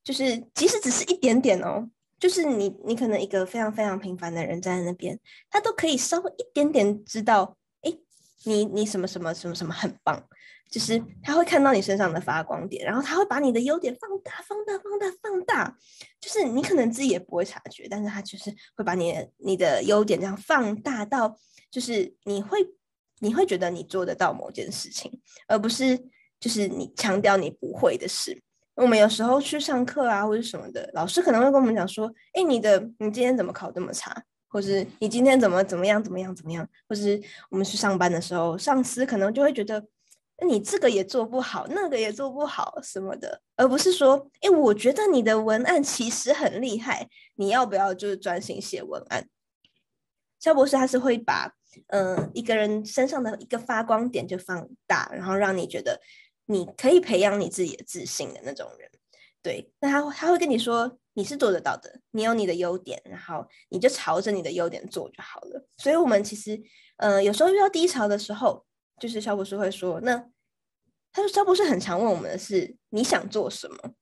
[0.03, 5.19] 就是即使只是一点点哦，就是你你可能一个非常非常平凡的人站在那边，
[5.51, 7.93] 他都可以稍微一点点知道，哎，
[8.45, 10.27] 你你什么什么什么什么很棒，
[10.71, 15.77] 就是他会看到你身上的发光点，然后他会把你的优点放大放大放大放大，
[16.21, 21.39] 就是你可能自己也不会察觉，但是他就是会把你你的优点这样放大到，
[21.71, 22.59] 就是你会。
[23.21, 25.11] 你会觉得你做得到某件事情，
[25.49, 25.97] 而不是
[26.39, 28.43] 就是你强调你不会的事。
[28.77, 34.23] 我们有时候去上课啊，或者什么的，老师可能会跟我们讲说：“哎，你的你今天怎么考这么差？
[34.49, 37.21] 或是你今天怎么怎么样怎么样怎么样？”或是
[37.51, 39.83] 我们去上班的时候，上司可能就会觉得
[40.47, 49.27] ：“你这个也做不好，那个也做不好什么的。”而不是说：“哎，我觉得你的文案其实很厉害，你要不要就是专心写文案？”
[50.39, 51.55] 肖博士他是会把。
[51.89, 56.01] 嗯、一个人身上的一个发光点就放大，然后让你觉得
[56.47, 58.91] 你可以培养你自己的自信的那种人。
[59.43, 65.67] 对，那他他会跟你说你是做得到的，你有你的优点，然后你就朝着你的优点做就好了。
[65.77, 66.61] 所以，我们其实，
[66.97, 68.65] 呃，有时候遇到低潮的时候，
[68.99, 70.17] 就是萧博士会说，那
[71.13, 73.95] 他说萧博士很常问我们的是你想做什么？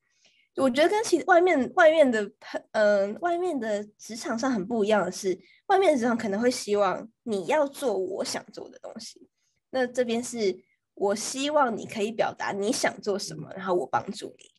[0.56, 2.30] 我觉得跟其外面外面的
[2.70, 9.28] 嗯、外面的职场上很不一样的是，外面的职场可能会希望你要做我想做的东西，
[9.70, 10.56] 那这边是
[10.94, 14.50] 我希望你可以表达你想做什么，然后我帮助你。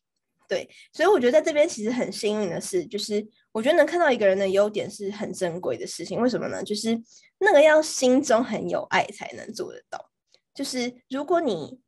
[0.48, 6.20] 对，所以我觉得在这边其实很幸运的是，就是我觉得能看到一个人的优点是很珍贵的事情。
[6.22, 6.64] 为什么呢？
[6.64, 7.02] 就是
[7.40, 10.12] 那个要心中很有爱才能做得到。
[10.54, 11.80] 就是如果你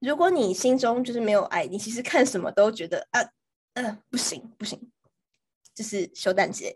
[0.00, 3.22] 如果你心中就是没有爱，你其实看什么都觉得啊。
[3.74, 4.90] 嗯、呃，不行不行，
[5.72, 6.74] 就是修蛋姐，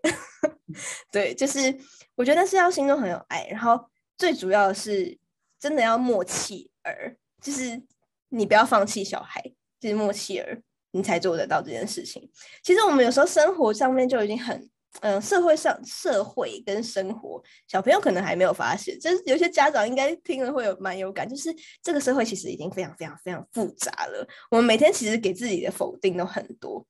[1.11, 1.77] 对，就是
[2.15, 5.19] 我觉得是要心中很有爱，然后最主要的是
[5.59, 7.81] 真的要默契儿，就是
[8.29, 9.43] 你不要放弃小孩，
[9.81, 10.63] 就是默契儿，
[10.93, 12.31] 你才做得到这件事情。
[12.63, 14.71] 其实我们有时候生活上面就已经很，
[15.01, 26.87] 嗯、社会上社会跟生活，小朋友可能还没有发现，就是有些家长应该听了会有蛮有感，就是这个社会其实已经非常非常非常复杂了，我们每天其实给自己的否定都很多。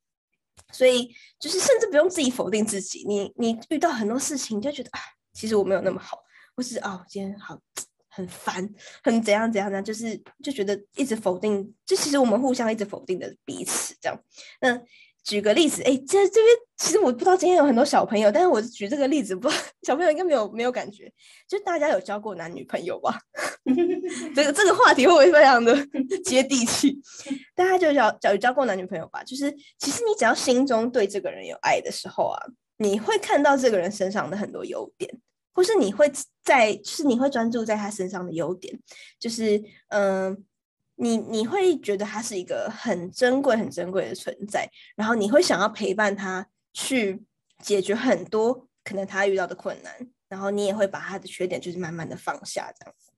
[0.70, 3.05] 所以，就是甚至不用自己否定自己。
[3.07, 5.01] 你你遇到很多事情，你就觉得啊，
[5.34, 6.18] 其实我没有那么好，
[6.57, 7.59] 或是哦，今天好
[8.15, 8.69] 很烦，
[9.03, 9.83] 很怎样怎样呢？
[9.83, 14.19] 就是就觉得一直否定，就其实我们互相一直否定的彼此这样。
[14.61, 14.79] 那
[15.25, 16.47] 举个例子，哎，这这边
[16.77, 21.11] 其实我不知道今天有很多小朋友，但是我举这个例子，不知道小朋友应该没有没有感觉。
[21.49, 23.19] 就大家有交过男女朋友吧？
[24.35, 25.75] 这个这个话题会不会非常的
[26.25, 27.01] 接地气？
[27.55, 29.23] 大家就交交交过男女朋友吧？
[29.25, 32.43] 就是其实你只要心中对这个人有爱的时候啊，
[32.79, 35.09] 你会看到这个人身上的很多优点，
[35.53, 36.11] 或是你会
[36.42, 38.78] 在，就是你会专注在他身上的优点，
[39.18, 40.44] 就是嗯、
[40.96, 47.22] 你你会觉得他是一个很珍贵、很珍贵的存在，然后你会想要陪伴他去
[47.62, 53.11] 解决很多可能他遇到的困难，然后你也会把他的缺点就是慢慢的放下，这样子。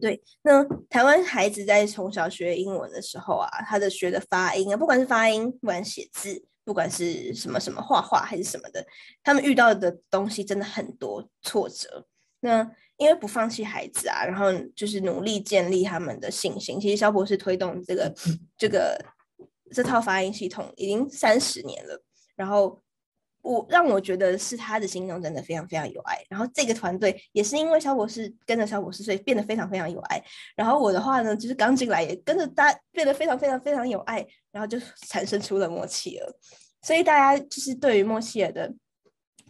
[0.00, 6.44] 对，那台湾孩子在从小学英文的时候啊，他的学的发音啊，不管是发音，不管写字。
[6.68, 8.86] 不管是什么什么画画还是什么的，
[9.22, 12.06] 他们遇到的东西真的很多挫折。
[12.40, 16.78] 那因为不放弃孩子啊，然后就是努力建立他们的信心。
[16.78, 18.14] 其实肖博士推动这个
[18.58, 19.02] 这个
[19.72, 22.04] 这套发音系统已经三十年了，
[22.36, 22.82] 然后。
[23.48, 30.22] 我让我觉得是他的心中真的非常非常有爱，然后这个团队也是因为萧博士跟着萧博士，所以变得非常非常有爱。
[30.54, 34.22] 然后我的话呢，就是刚进来也跟着大家变得非常非常非常有爱，
[34.52, 34.78] 然后就
[35.08, 36.38] 产生出了默契了。
[36.82, 38.70] 所以大家就是对于默契尔的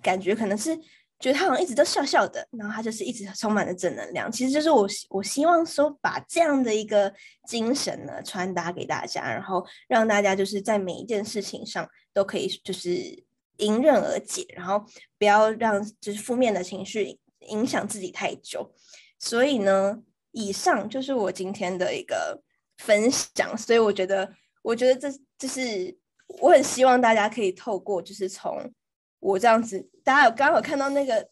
[0.00, 0.76] 感觉，可能是
[1.18, 4.30] 觉得他好像一直都笑笑的，然后他就是一直充满了正能量。
[4.30, 7.12] 其实就是我我希望说把这样的一个
[7.48, 13.26] 精神呢传达给大家，然后让大家就是在每一件事情上都可以就是。
[13.58, 14.84] 迎刃而解，然后
[15.18, 18.74] 不要让就是负面的情绪影响自己太久。
[19.18, 20.02] 所以呢，
[20.32, 22.42] 以上就是我今天的一个
[22.78, 23.56] 分享。
[23.56, 24.32] 所以我觉得，
[24.62, 25.96] 我觉得这就是
[26.40, 28.72] 我很希望大家可以透过，就是从
[29.18, 31.28] 我这样子，大家有刚刚有看到那个，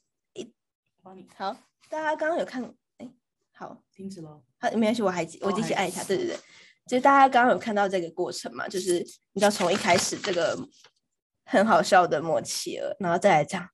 [1.36, 1.56] 好，
[1.88, 2.62] 大家刚刚有看，
[2.98, 3.08] 哎，
[3.52, 6.36] 好，停止了，好，没关系，我还我继续按一下，对对对，
[6.88, 8.98] 就是大家刚刚有看到这个过程嘛，就是
[9.32, 10.58] 你知道从一开始这个。
[11.48, 13.68] 很好笑的默契了，然后再来这样，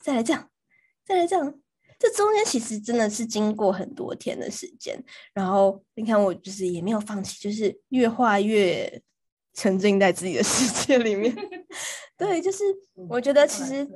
[0.00, 0.50] 再来这样，
[1.04, 1.60] 再来这样，
[1.98, 4.98] 这中间其实真的是经过很多天的时间。
[5.34, 9.02] 然后你看，我就是也没有放弃，就是越画越
[9.52, 11.34] 沉浸在自己的 世界里面。
[12.16, 12.64] 对，就是
[13.08, 13.86] 我觉得其实，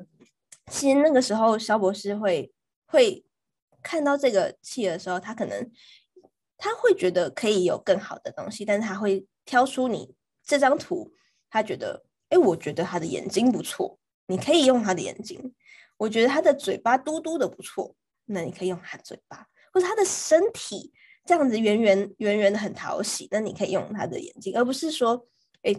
[0.70, 2.52] 其实那个时候肖博士会
[2.84, 3.24] 会
[3.82, 5.70] 看到这个气的时候，他可能
[6.58, 10.14] 他会觉得可以有更好的东西，但是他会挑出你
[10.44, 11.10] 这张图，
[11.48, 12.04] 他觉得。
[12.34, 15.54] 哎，我觉得他的眼睛不错，你可以用他的眼睛。
[15.96, 20.92] 我觉得他的嘴巴嘟嘟的不错，那你可以用他嘴巴，或者他的身体
[21.24, 25.24] 这样子圆圆圆圆的很讨喜，那你可以用他的眼睛，而不是说，
[25.62, 25.72] 哎，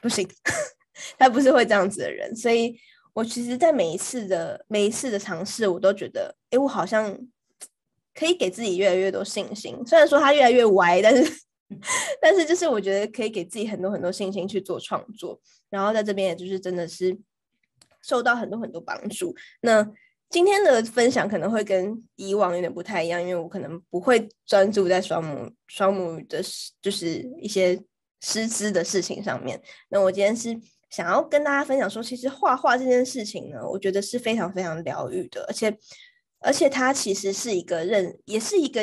[0.00, 0.26] 不行，
[1.18, 2.34] 他不是会这样子的人。
[2.34, 2.80] 所以
[3.12, 7.14] 我其实，在每一次的每一次的尝试，我都觉得，哎，我好像
[8.14, 9.76] 可以给自己越来越多信心。
[9.84, 11.42] 虽然说他越来越歪，但是。
[12.20, 17.18] 但是，就是我觉得可以给自己很多很多信心去做创作，然后在这边，也就是真的是
[18.02, 19.34] 受到很多很多帮助。
[19.60, 19.86] 那
[20.30, 26.42] 今天的分享可能会跟以往有点不太一样，因为我可能不会专注在双母双母的，
[26.80, 27.78] 就是一些
[28.20, 29.60] 师资的事情上面。
[29.88, 30.58] 那我今天是
[30.90, 35.76] 想要跟大家分享说，其实画画这件事情呢，我觉得是非常非常疗愈的，而且
[36.40, 38.82] 而且它其实是一个认，也是一个。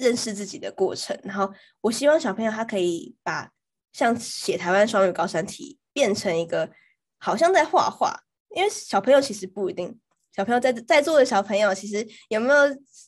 [0.00, 3.50] 认识自己的过程，然后我希望小朋友他可以把
[3.92, 6.70] 像写台湾双语高山体变成一个
[7.18, 8.24] 好像在画画，
[8.56, 9.98] 因为小朋友其实不一定，
[10.34, 12.58] 小朋友在在座的小朋友其实有没有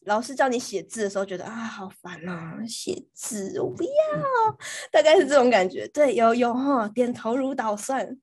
[0.07, 3.91] 老师叫你写字的时候觉得啊好烦啊，写字我不要，
[4.91, 5.89] 大概是这种感觉。
[5.89, 8.19] 对，有有哈，点头如捣蒜。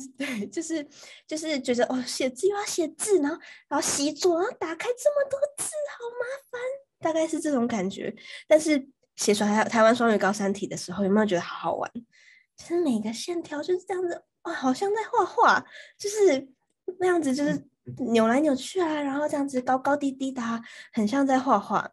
[0.16, 0.82] 对，就是
[1.26, 6.60] 就是觉得哦，写字又要写字，然后然后习作，然后打开这么多字，好麻烦。
[7.00, 8.14] 大概是这种感觉，
[8.46, 8.86] 但是
[9.16, 11.90] 写出来台湾双语高三体的时候，有没有觉得好好玩？
[12.56, 15.64] 其实每个线条就是这样子，哇，好像在画画，
[15.98, 16.46] 就是
[16.98, 17.66] 那样子，就是
[18.12, 20.42] 扭来扭去啊，然后这样子高高低低的，
[20.92, 21.90] 很像在画画。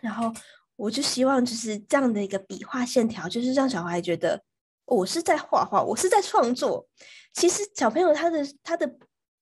[0.00, 0.32] 然后
[0.74, 4.42] 我就希望就是这样的一个笔画线条，就是让小孩觉得
[4.86, 6.88] 我是在画画，我是在创作。
[7.32, 8.96] 其实小朋友他的他的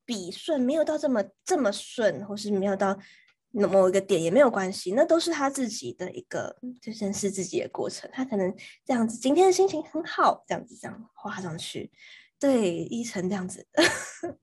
[0.04, 2.98] 笔顺没有到这么这么顺，或是没有到。
[3.54, 8.10] 某一个点也没有关系，那都是他自己的一个就认识自己的过程。
[8.12, 8.52] 他可能
[8.84, 11.92] 这样子，今天的心情很好，这样子这样画上去，
[12.38, 13.64] 对，一成这样子。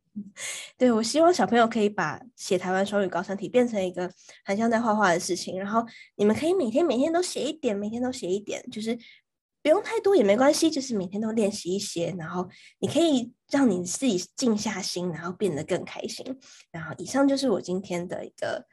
[0.78, 4.10] 对，我希望小朋友可以把写台湾双语高三体变成一个
[4.46, 5.86] 很像在画画的事情，然后
[6.16, 8.98] 你们可以每天每天都写一点，每天都写一点，就是
[9.62, 12.48] 不用太多也没关系，就是每天都练习一些，然后
[12.80, 16.26] 你可以让你自己静下心，然后变得更开心。
[16.72, 18.66] 然后以上就是我今天的一个。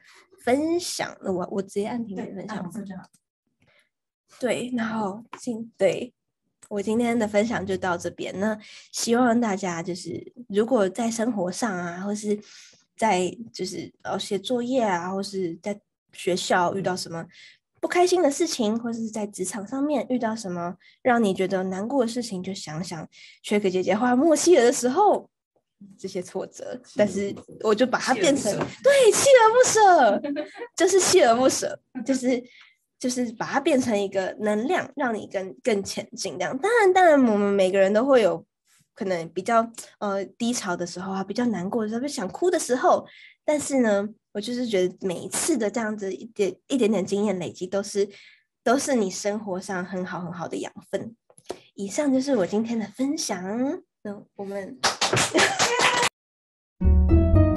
[0.43, 2.71] 分享，那我我直接按停止分享。
[4.39, 6.13] 对，然后今对
[6.69, 8.39] 我今天的分享就到这边。
[8.39, 8.57] 那
[8.91, 12.39] 希望大家就是，如果在生活上啊，或是
[12.95, 15.79] 在就是呃写作业啊，或是在
[16.13, 17.25] 学校遇到什么
[17.81, 23.07] 不开心的事情，或是在职场上面遇到什么让你觉得难过的事情，就想想
[23.43, 25.29] Check 姐姐画默契儿的时候，
[25.97, 28.51] 这些挫折，但是我就把它变成
[28.83, 30.21] 对锲而不舍，
[30.75, 32.43] 就是锲而不舍，就是
[32.97, 36.37] 就是把它变成一个能量，让你更更前进。
[36.37, 38.45] 这样，当然当然，我们每个人都会有
[38.93, 43.05] 可能比较呃低潮的时候啊，比较难过的时候，想哭的时候，
[43.45, 48.09] 但是呢，我就是觉得每一次的这样子一点一点点经验累积，都是
[48.63, 51.15] 都是你生活上很好很好的养分。
[51.75, 53.81] 以上就是我今天的分享。
[54.01, 54.79] 那我们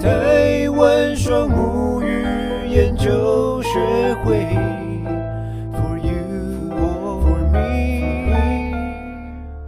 [0.00, 2.24] 台湾双母语
[2.68, 4.46] 研究学会
[5.72, 7.38] ，For you or for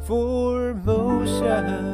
[0.03, 1.94] me，For 梦想。